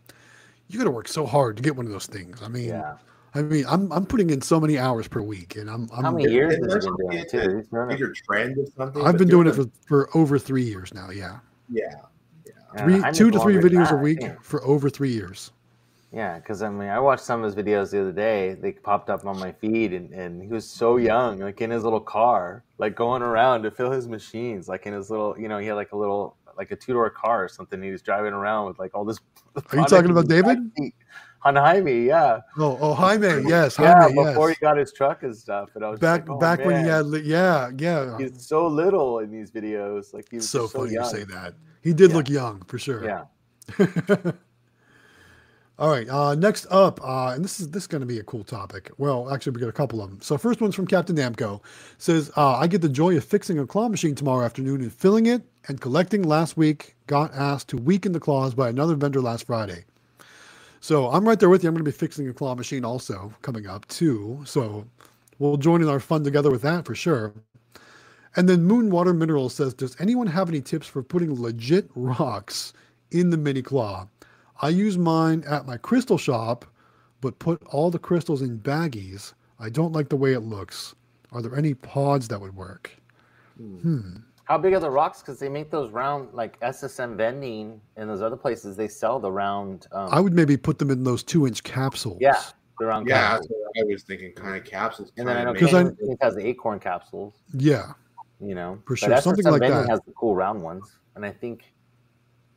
[0.70, 2.42] you got to work so hard to get one of those things.
[2.42, 2.96] I mean, yeah.
[3.36, 6.12] I mean, I'm I'm putting in so many hours per week, and I'm, I'm How
[6.12, 7.58] many years and has been doing it too?
[7.58, 9.06] He's doing bigger trend of something.
[9.06, 11.10] I've been doing it for, for over three years now.
[11.10, 11.40] Yeah,
[11.70, 11.84] yeah.
[12.46, 14.42] Yeah, three, I two to three videos a that, I week think.
[14.42, 15.52] for over three years.
[16.14, 18.54] Yeah, because I mean, I watched some of his videos the other day.
[18.54, 21.84] They popped up on my feed, and, and he was so young, like in his
[21.84, 25.58] little car, like going around to fill his machines, like in his little, you know,
[25.58, 27.82] he had like a little, like a two door car or something.
[27.84, 29.20] He was driving around with like all this.
[29.72, 30.60] Are you talking about David?
[31.44, 34.04] On Jaime, yeah, Oh, oh, Jaime, yes, yeah.
[34.04, 34.58] Jaime, Before yes.
[34.58, 36.90] he got his truck and stuff, and I was Back like, oh, back when he
[36.90, 38.18] had, yeah, yeah.
[38.18, 41.04] He's so little in these videos, like he's so so funny young.
[41.04, 41.54] you say that.
[41.82, 42.16] He did Yeah.
[42.18, 43.04] look young for sure.
[43.06, 43.26] Yeah,
[45.80, 46.10] All right.
[46.10, 48.90] Uh, next up, uh, and this is this is going to be a cool topic.
[48.98, 50.20] Well, actually, we got a couple of them.
[50.22, 51.62] So, first one's from Captain Namco.
[52.00, 55.28] Says, uh, "I get the joy of fixing a claw machine tomorrow afternoon and filling
[55.28, 56.24] it and collecting.
[56.24, 59.86] Last week, got asked to weaken the claws by another vendor last Friday.
[60.80, 61.70] So I'm right there with you.
[61.70, 64.42] I'm going to be fixing a claw machine also coming up too.
[64.46, 64.86] So
[65.38, 67.34] we'll join in our fun together with that for sure.
[68.36, 72.74] And then Moonwater Minerals says, Does anyone have any tips for putting legit rocks
[73.12, 74.08] in the mini claw?
[74.62, 76.66] I use mine at my crystal shop,
[77.22, 79.34] but put all the crystals in baggies.
[79.60, 80.96] I don't like the way it looks.
[81.32, 82.92] Are there any pods that would work?
[83.58, 84.18] Hmm.
[84.46, 85.20] How big are the rocks?
[85.22, 89.32] Because they make those round, like SSM vending and those other places, they sell the
[89.32, 89.88] round.
[89.92, 92.18] Um, I would maybe put them in those two inch capsules.
[92.22, 92.42] yeah,
[92.80, 93.48] the round Yeah, capsules.
[93.50, 94.32] that's what I was thinking.
[94.34, 95.12] Kind of capsules.
[95.18, 97.92] And then I know kinda Because I- Canyon has the acorn capsules, Yeah.
[98.40, 98.76] you know.
[98.86, 99.90] For But sure, something SSM like vending that.
[99.90, 101.74] has the cool round ones, and I think,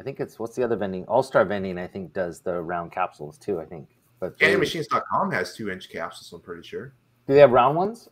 [0.00, 1.04] I think it's what's the other vending?
[1.04, 3.60] All Star Vending, I think, does the round capsules too.
[3.60, 3.86] I think.
[4.18, 6.32] But they- CandyMachines.com has two inch capsules.
[6.32, 6.94] I'm pretty sure.
[7.26, 8.08] do they have round ones?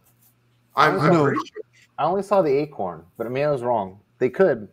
[0.76, 1.24] I'm, I I'm know.
[1.24, 1.62] pretty sure.
[1.98, 3.98] I only saw the acorn, but I mean I was wrong.
[4.18, 4.68] They could.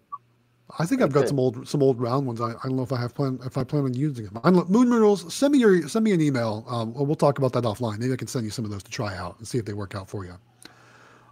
[0.77, 2.41] I think I've got some old some old round ones.
[2.41, 4.39] I, I don't know if I have plan if I plan on using them.
[4.43, 6.65] I don't Moon Minerals, send me your send me an email.
[6.67, 7.99] Um, we'll we'll talk about that offline.
[7.99, 9.73] Maybe I can send you some of those to try out and see if they
[9.73, 10.35] work out for you.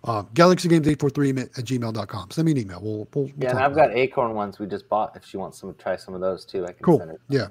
[0.05, 2.31] Uh, GalaxyGames843 at gmail.com.
[2.31, 2.79] Send me an email.
[2.81, 5.15] We'll, we'll, we'll Yeah, and I've about got acorn ones we just bought.
[5.15, 6.63] If she wants some, try some of those too.
[6.65, 6.99] I can Cool.
[6.99, 7.21] send it.
[7.29, 7.47] Yeah,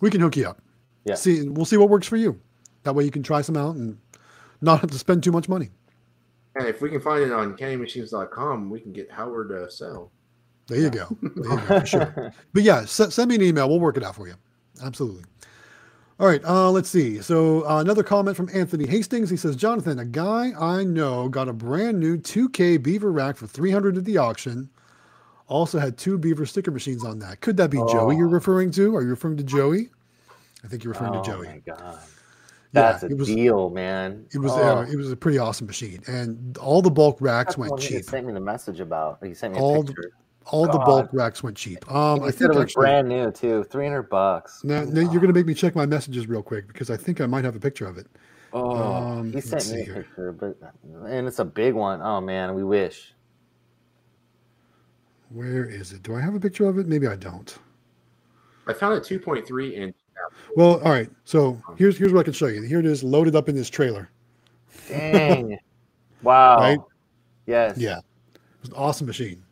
[0.00, 0.60] we can hook you up.
[1.04, 1.14] Yeah.
[1.14, 2.38] See, we'll see what works for you.
[2.84, 3.98] That way you can try some out and
[4.60, 5.70] not have to spend too much money.
[6.54, 10.12] And if we can find it on CandyMachines.com, we can get Howard to sell.
[10.68, 11.08] There you go.
[11.22, 11.80] There you go.
[11.80, 12.32] For sure.
[12.52, 13.68] But yeah, s- send me an email.
[13.68, 14.34] We'll work it out for you.
[14.84, 15.24] Absolutely.
[16.20, 16.44] All right.
[16.44, 17.20] Uh, let's see.
[17.22, 19.30] So uh, another comment from Anthony Hastings.
[19.30, 23.46] He says, Jonathan, a guy I know got a brand new 2K Beaver rack for
[23.46, 24.68] 300 at the auction.
[25.46, 27.40] Also had two Beaver sticker machines on that.
[27.40, 28.32] Could that be Joey you're Oh.
[28.32, 28.94] referring to?
[28.96, 29.90] Are you referring to Joey?
[30.64, 31.46] I think you're referring oh to Joey.
[31.46, 31.96] my god, Yeah,
[32.72, 34.26] that's a it was- deal, man.
[34.34, 37.54] It was oh, uh, it was a pretty awesome machine, and all the bulk racks
[37.54, 37.98] that's went cheap.
[37.98, 39.18] he sent me the message about.
[39.24, 39.94] He sent me a All the-
[40.50, 40.56] picture.
[40.56, 41.90] All the bulk racks went cheap.
[41.90, 44.62] Um, I think it was actually, brand new too, three hundred bucks.
[44.64, 47.20] Now, now you're going to make me check my messages real quick because I think
[47.20, 48.06] I might have a picture of it.
[48.52, 49.94] Oh, Um, he sent me a here.
[49.94, 50.56] picture, but
[51.06, 52.00] and it's a big one.
[52.02, 53.14] Oh man, we wish.
[55.30, 56.02] Where is it?
[56.02, 56.86] Do I have a picture of it?
[56.86, 57.56] Maybe I don't.
[58.66, 59.96] I found a 2.3 inch.
[60.56, 61.10] Well, all right.
[61.24, 62.62] So here's here's what I can show you.
[62.62, 64.10] Here it is, loaded up in this trailer.
[64.88, 65.58] Dang!
[66.22, 66.58] wow.
[66.60, 66.78] Right?
[67.46, 67.78] Yes.
[67.78, 68.00] Yeah,
[68.60, 69.42] It's an awesome machine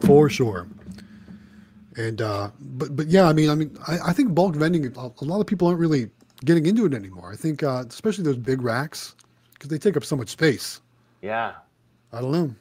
[0.00, 0.68] for sure.
[1.96, 4.86] And uh, but but yeah, I mean, I mean, I, I think bulk vending.
[4.86, 6.10] A a lot of people aren't really
[6.44, 7.32] getting into it anymore.
[7.32, 9.14] I think, uh, especially those big racks,
[9.54, 10.80] because they take up so much space.
[11.22, 11.54] Yeah.
[12.12, 12.54] I don't know.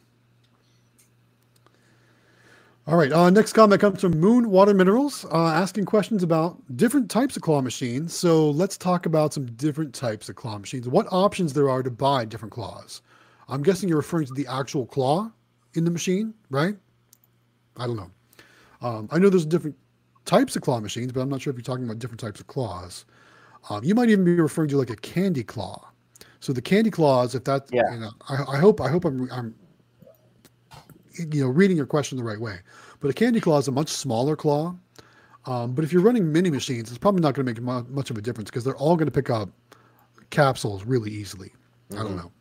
[2.87, 3.11] All right.
[3.11, 7.43] Uh, next comment comes from Moon Water Minerals, uh, asking questions about different types of
[7.43, 8.13] claw machines.
[8.15, 10.87] So let's talk about some different types of claw machines.
[10.87, 13.01] What options there are to buy different claws?
[13.47, 15.31] I'm guessing you're referring to the actual claw
[15.75, 16.75] in the machine, right?
[17.79, 18.11] I don't know.
[18.81, 19.75] Um, I know there's different
[20.25, 22.47] types of claw machines, but I'm not sure if you're talking about different types of
[22.47, 23.05] claws.
[23.69, 25.89] Um, you might even be referring to like a candy claw.
[26.39, 27.91] So the candy claws, if that, Yeah.
[27.91, 29.53] you know, I, I hope I hope I'm I'm
[31.15, 32.59] you know reading your question the right way.
[32.99, 34.75] But a candy claw is a much smaller claw.
[35.45, 38.09] Um, but if you're running mini machines, it's probably not going to make mu- much
[38.09, 39.49] of a difference because they're all going to pick up
[40.29, 41.51] capsules really easily.
[41.93, 42.31] I don't know.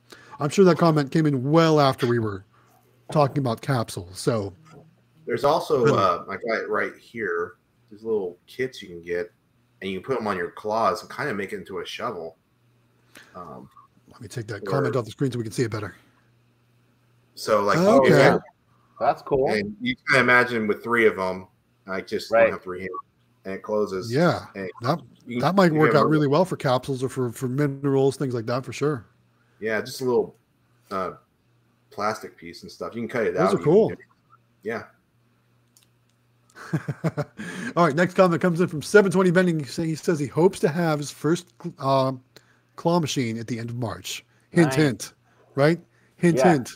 [0.40, 2.44] I'm sure that comment came in well after we were
[3.12, 4.18] talking about capsules.
[4.18, 4.52] So
[5.28, 7.56] There's also, uh, I got it right here.
[7.90, 9.30] These little kits you can get,
[9.82, 11.84] and you can put them on your claws and kind of make it into a
[11.86, 12.38] shovel.
[13.36, 13.68] Um,
[14.10, 15.94] let me take that Or- comment off the screen so we can see it better.
[17.34, 18.32] so, like, Oh, okay.
[18.32, 18.40] you-
[18.98, 19.50] That's cool.
[19.50, 21.46] and you can imagine with three of them,
[21.86, 22.44] I just Right.
[22.44, 22.90] don't have three hands,
[23.44, 24.10] and it closes.
[24.12, 27.08] Yeah, And that you can- that might work out rub- really well for capsules or
[27.10, 29.04] for for minerals, things like that, for sure.
[29.60, 30.34] Yeah, just a little
[30.90, 31.12] uh,
[31.90, 32.94] plastic piece and stuff.
[32.94, 33.60] You can cut it Those out.
[33.60, 33.92] are cool.
[34.62, 34.84] Yeah.
[37.76, 39.60] All right, next comment comes in from 720 Vending.
[39.64, 42.12] He He says he hopes to have his first uh,
[42.76, 44.24] claw machine at the end of March.
[44.50, 44.76] Hint, Nice.
[44.76, 45.14] hint,
[45.54, 45.80] right?
[46.16, 46.52] Hint, Yeah.
[46.52, 46.70] hint.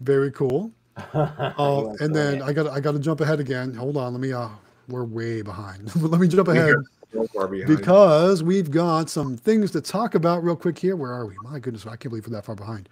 [0.00, 0.70] Very cool.
[1.14, 2.42] Uh, and then it.
[2.42, 3.74] I got I got to jump ahead again.
[3.74, 4.32] Hold on, let me.
[4.32, 4.48] Uh,
[4.88, 5.94] we're way behind.
[6.02, 6.74] let me jump ahead
[7.12, 7.68] So far behind.
[7.76, 10.96] because we've got some things to talk about real quick here.
[10.96, 11.34] Where are we?
[11.42, 12.88] My goodness, I can't believe we're that far behind.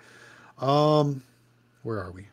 [0.58, 1.22] Um,
[1.82, 2.26] where are we?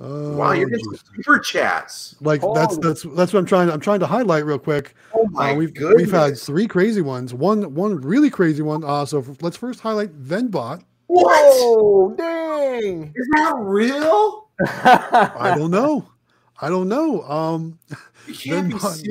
[0.00, 2.16] Wow, you're Oh, getting super chats.
[2.20, 3.70] like that's Holy- that's that's what I'm trying.
[3.70, 4.94] I'm trying to highlight real quick.
[5.14, 5.96] Oh my Uh, we've goodness.
[5.96, 7.34] we've had three crazy ones.
[7.34, 8.82] One one really crazy one.
[8.84, 10.82] Uh, so f- let's first highlight Venbot.
[11.06, 11.38] what?
[11.38, 13.12] Oh, dang!
[13.14, 14.48] Is that real?
[14.60, 16.08] I don't know.
[16.62, 17.22] I don't know.
[17.22, 17.78] Um,
[18.26, 19.02] You can't be Venbot,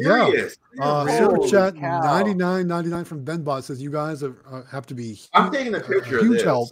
[0.76, 0.84] yeah.
[0.84, 2.00] uh, super chat cow.
[2.02, 5.52] ninety nine ninety nine from Venbot says you guys have, uh, have to be I'm
[5.52, 6.44] taking a picture of huge this.
[6.44, 6.70] help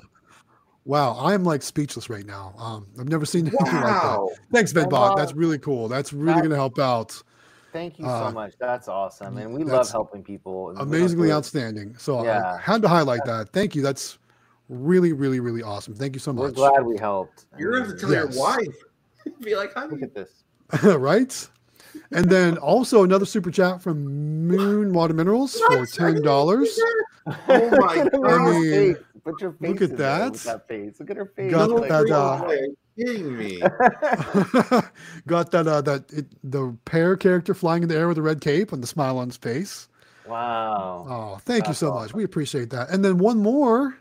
[0.88, 2.54] Wow, I'm like speechless right now.
[2.58, 3.84] Um, I've never seen anything like that.
[3.84, 4.30] Wow.
[4.54, 5.18] Thanks, Well, Venbot.
[5.18, 5.90] That's really cool.
[5.90, 7.22] That's really that- going to help out.
[7.74, 8.54] Thank you Uh, so much.
[8.58, 10.70] That's awesome, and we love helping people.
[10.70, 11.96] and we don't Amazingly outstanding.
[11.98, 13.50] So I had to highlight that.
[13.50, 13.82] Thank you.
[13.84, 14.18] That's
[14.70, 15.94] really, really, really awesome.
[15.94, 16.42] Thank you so much.
[16.42, 16.74] We're much.
[16.76, 17.46] glad we helped.
[17.60, 18.34] You're gonna have to tell Yes.
[18.36, 18.76] your wife.
[19.44, 20.44] Be like, Look at this.
[20.84, 21.50] right?
[22.12, 26.80] And then also another super chat from Moon Water Minerals for ten dollars.
[27.28, 28.26] Oh my God.
[28.26, 29.04] I mean, face.
[29.32, 30.34] Put your face look at that.
[30.34, 31.00] that face.
[31.00, 31.52] Look at her face.
[31.52, 32.56] Got no that, uh, way.
[32.56, 32.76] Are you
[33.06, 33.60] kidding me?
[35.28, 38.42] Got that uh, that it, the pear character flying in the air with a red
[38.42, 39.90] cape and the smile on his face.
[40.28, 41.06] wow.
[41.10, 42.14] Oh, thank you That's so much.
[42.14, 42.90] We appreciate that.
[42.90, 43.98] And then one more.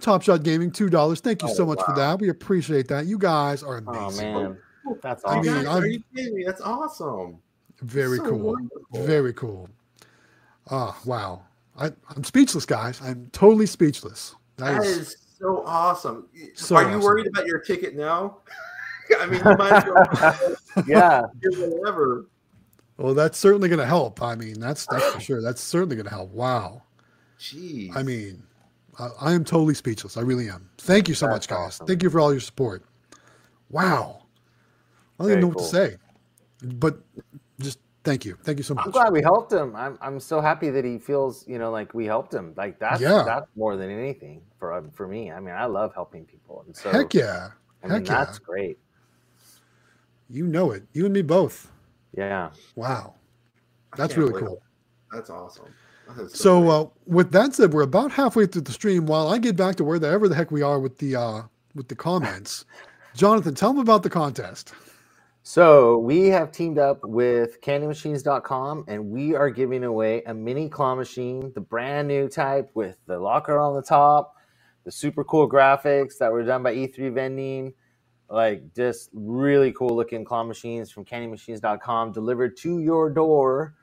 [0.00, 1.20] Top Shot Gaming, two dollars.
[1.20, 2.18] Thank you Oh, so much for that.
[2.18, 3.06] We appreciate that.
[3.06, 4.32] You guys are Oh, amazing.
[4.34, 4.58] man.
[5.02, 5.40] That's awesome.
[5.42, 6.44] mean, Guys, I'm- are you kidding me?
[6.44, 7.38] That's awesome.
[7.80, 8.38] Very So cool.
[8.38, 8.82] wonderful.
[9.06, 9.68] Very cool.
[10.70, 11.42] Oh, wow.
[11.78, 13.00] I, I'm speechless, guys.
[13.02, 14.34] I'm totally speechless.
[14.56, 16.28] That is so awesome.
[16.54, 17.00] So Are you awesome.
[17.02, 18.38] worried about your ticket now?
[19.20, 20.56] I mean, you might as well
[20.86, 21.22] yeah.
[21.44, 22.26] whatever.
[22.96, 24.22] well, that's certainly going to help.
[24.22, 25.42] I mean, that's that's for sure.
[25.42, 26.30] That's certainly going to help.
[26.30, 26.82] Wow.
[27.38, 27.94] Jeez.
[27.94, 28.42] I mean,
[28.98, 30.16] I, I am totally speechless.
[30.16, 30.68] I really am.
[30.78, 31.66] Thank you so That's much, guys.
[31.66, 31.86] awesome.
[31.86, 32.84] Thank you for all your support.
[33.70, 34.22] Wow.
[35.20, 35.96] I don't even Very know what to say,
[36.62, 37.26] but just
[38.06, 38.38] thank you.
[38.44, 38.86] Thank you so much.
[38.86, 39.76] I'm glad we helped him.
[39.76, 42.54] I'm I'm so happy that he feels, you know, like we helped him.
[42.56, 43.22] Like that's Yeah.
[43.26, 45.30] that's more than anything for um, for me.
[45.30, 46.62] I mean, I love helping people.
[46.66, 47.48] And so Heck yeah.
[47.82, 48.24] I mean, Heck yeah.
[48.24, 48.78] that's great.
[50.30, 50.84] You know it.
[50.92, 51.70] You and me both.
[52.16, 52.50] Yeah.
[52.74, 53.14] Wow.
[53.96, 54.56] That's really believe cool.
[54.56, 54.62] it.
[55.12, 55.66] That's awesome.
[56.08, 56.70] That is So, great.
[56.70, 59.06] uh, with that said, we're about halfway through the stream.
[59.06, 61.42] While I get back to wherever the heck we are with the uh,
[61.74, 62.64] with the comments,
[63.14, 64.72] Jonathan, tell them about the contest.
[65.48, 70.96] So we have teamed up with candymachines.com and we are giving away a mini claw
[70.96, 74.34] machine, the brand new type with the locker on the top,
[74.82, 77.72] the super cool graphics that were done by E3 Vending,
[78.28, 83.76] like just really cool looking claw machines from candymachines.com delivered to your door.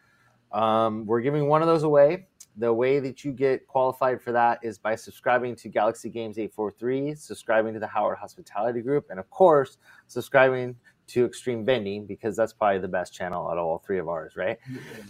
[0.52, 2.28] Um, we're giving one of those away.
[2.58, 7.16] The way that you get qualified for that is by subscribing to Galaxy Games 843,
[7.16, 10.76] subscribing to the Howard Hospitality Group, and of course, subscribing
[11.08, 14.36] to Xtreme Vending because that's probably the best channel out of all three of ours,
[14.36, 14.58] right?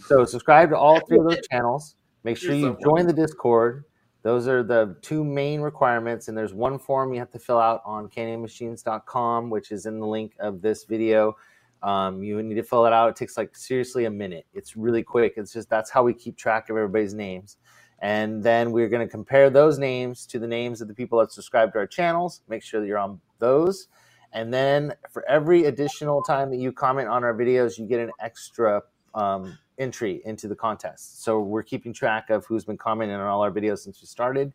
[0.06, 1.96] So subscribe to all three of those channels.
[2.24, 3.84] Make sure you join the Discord.
[4.22, 7.82] Those are the two main requirements, and there's one form you have to fill out
[7.84, 11.36] on candymachines.com, which is in the link of this video.
[11.82, 13.10] Um, you need to fill it out.
[13.10, 14.46] It takes like seriously a minute.
[14.54, 15.34] It's really quick.
[15.36, 17.58] It's just that's how we keep track of everybody's names.
[17.98, 21.30] And then we're going to compare those names to the names of the people that
[21.30, 22.40] subscribe to our channels.
[22.48, 23.88] Make sure that you're on those.
[24.34, 28.10] And then for every additional time that you comment on our videos, you get an
[28.20, 28.82] extra
[29.14, 31.22] um, entry into the contest.
[31.22, 34.52] So we're keeping track of who's been commenting on all our videos since we started.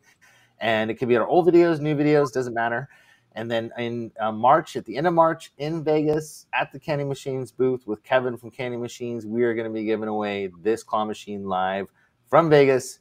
[0.59, 2.89] And it could be our old videos, new videos, doesn't matter.
[3.33, 7.05] And then in uh, March, at the end of March in Vegas at the Candy
[7.05, 10.83] Machines booth with Kevin from Candy Machines, we are going to be giving away this
[10.83, 11.87] claw machine live
[12.27, 12.99] from Vegas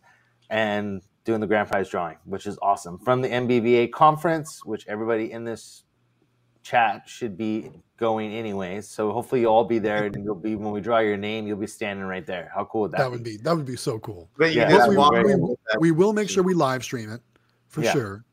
[0.51, 2.99] and doing the grand prize drawing, which is awesome.
[2.99, 5.85] From the NBVA conference, which everybody in this
[6.63, 8.89] chat should be going anyways.
[8.89, 11.57] So hopefully you'll all be there and you'll be when we draw your name, you'll
[11.59, 12.51] be standing right there.
[12.55, 14.29] How cool would that, That would be that would be so cool.
[14.37, 15.27] But you yeah, just that'd be walk great.
[15.27, 17.21] in with that We will make sure we live stream it
[17.69, 17.93] for Yeah.
[17.93, 18.25] sure,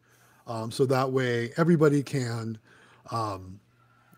[0.48, 2.58] um, so that way everybody can
[3.12, 3.60] um,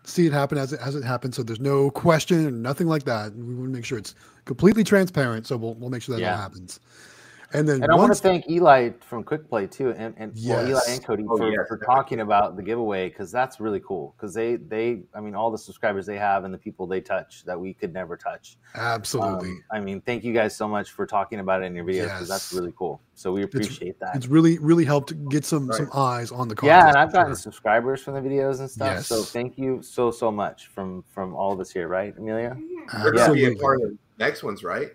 [0.04, 1.36] see it happen as it as it happens.
[1.36, 3.34] So there's no question and nothing like that.
[3.34, 5.46] We want to make sure it's completely transparent.
[5.46, 6.32] So we'll we'll make sure that Yeah.
[6.32, 6.80] all happens.
[7.54, 10.68] And then And I want to thank Eli from Quick Play too, and, and well,
[10.68, 14.14] Eli and Cody Oh, for, yes, for talking about the giveaway because that's really cool.
[14.16, 17.44] Because they they I mean all the subscribers they have and the people they touch
[17.46, 18.58] that we could never touch.
[18.74, 21.86] absolutely, Um, I mean, thank you guys so much for talking about it in your
[21.86, 23.00] videos because that's really cool.
[23.14, 24.14] So we appreciate that.
[24.14, 25.78] it's really really helped get some Right.
[25.78, 26.84] some eyes on the contest.
[26.84, 27.36] Yeah, and I've for gotten sure.
[27.36, 29.04] subscribers from the videos and stuff.
[29.06, 32.58] So thank you so so much from from all of us here, right, Emelia?
[33.02, 34.90] You're gonna be a part of the next ones, right?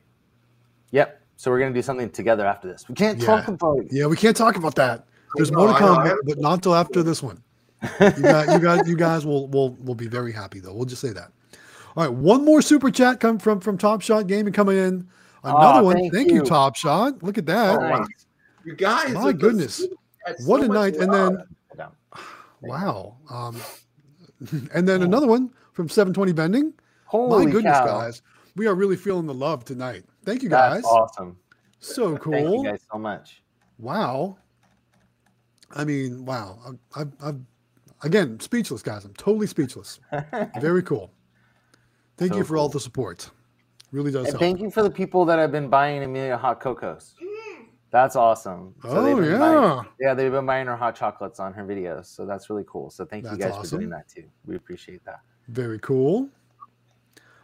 [0.91, 1.19] Yep.
[1.35, 2.87] So we're gonna do something together after this.
[2.87, 3.25] We can't Yeah.
[3.25, 3.87] talk about it.
[3.91, 5.05] Yeah, we can't talk about that.
[5.35, 7.41] There's No, more to come, but, haven't- but not till after this one.
[7.99, 10.73] You guys, you guys, you guys will will will be very happy though.
[10.73, 11.31] We'll just say that.
[11.97, 15.07] All right, one more super chat come from from Top Shot Gaming coming in.
[15.43, 15.95] Another Aw, one.
[15.97, 16.35] thank Thank you.
[16.37, 16.43] you.
[16.43, 17.21] Top Shot.
[17.21, 17.75] Look at that.
[17.75, 17.97] Oh, wow.
[17.99, 18.07] Nice.
[18.63, 19.85] You guys, My with goodness.
[20.45, 20.95] What so a much night.
[20.95, 21.43] And then
[21.77, 21.91] Hold
[22.61, 23.17] wow.
[23.29, 23.57] Um,
[24.73, 26.73] and then another one from 720 Vending.
[27.05, 27.85] Holy My goodness, cow.
[27.85, 28.21] guys.
[28.55, 30.05] We are really feeling the love tonight.
[30.23, 30.83] Thank you That's guys.
[30.85, 31.37] awesome.
[31.79, 32.33] So cool.
[32.33, 33.41] Thank you guys so much.
[33.77, 34.37] Wow.
[35.71, 36.59] I mean, wow.
[36.95, 37.33] I, I, I,
[38.03, 39.05] again, speechless, guys.
[39.05, 39.99] I'm totally speechless.
[40.61, 41.11] Very cool.
[42.17, 43.29] Thank So you for all the support.
[43.91, 44.39] Really does And help.
[44.39, 47.15] thank you for the people that have been buying Emelia hot cocos.
[47.91, 48.73] That's awesome.
[48.81, 49.83] So oh been buying- yeah.
[49.99, 52.89] yeah, they've been buying her hot chocolates on her videos, so that's really cool.
[52.89, 54.23] So thank you That's guys for doing that too.
[54.47, 55.19] We appreciate that.
[55.47, 56.27] Very cool.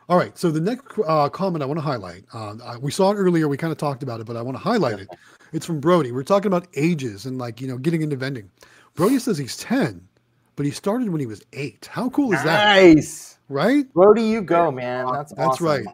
[0.09, 0.35] All right.
[0.37, 3.47] So the next uh, comment I want to highlight, uh, I- we saw it earlier.
[3.47, 5.07] We kind of talked about it, but I want to highlight it.
[5.53, 6.11] It's from Brody.
[6.11, 8.49] We're talking about ages and like you know getting into vending.
[8.95, 10.07] Brody says he's ten,
[10.55, 11.87] but he started when he was eight.
[11.91, 12.75] How cool is that?
[12.75, 13.91] Nice, Right?
[13.93, 14.23] Brody.
[14.23, 15.07] You go, man.
[15.11, 15.65] That's That's awesome.
[15.65, 15.85] right.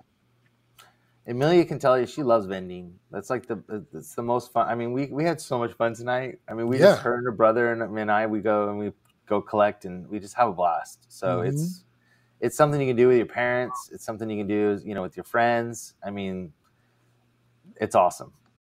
[1.28, 2.94] Emelia can tell you she loves vending.
[3.12, 3.60] That's like the
[3.94, 4.68] it's the most fun.
[4.68, 6.40] I mean, we we had so much fun tonight.
[6.48, 6.88] I mean, we Yeah.
[6.92, 8.92] just her and her brother and, me and I we go and we
[9.26, 11.06] go collect and we just have a blast.
[11.10, 11.48] So Mhm.
[11.50, 11.85] it's
[12.40, 13.90] it's something you can do with your parents.
[13.94, 15.94] It's something you can do, you know, with your friends.
[16.06, 16.54] I mean,
[17.78, 18.34] it's awesome.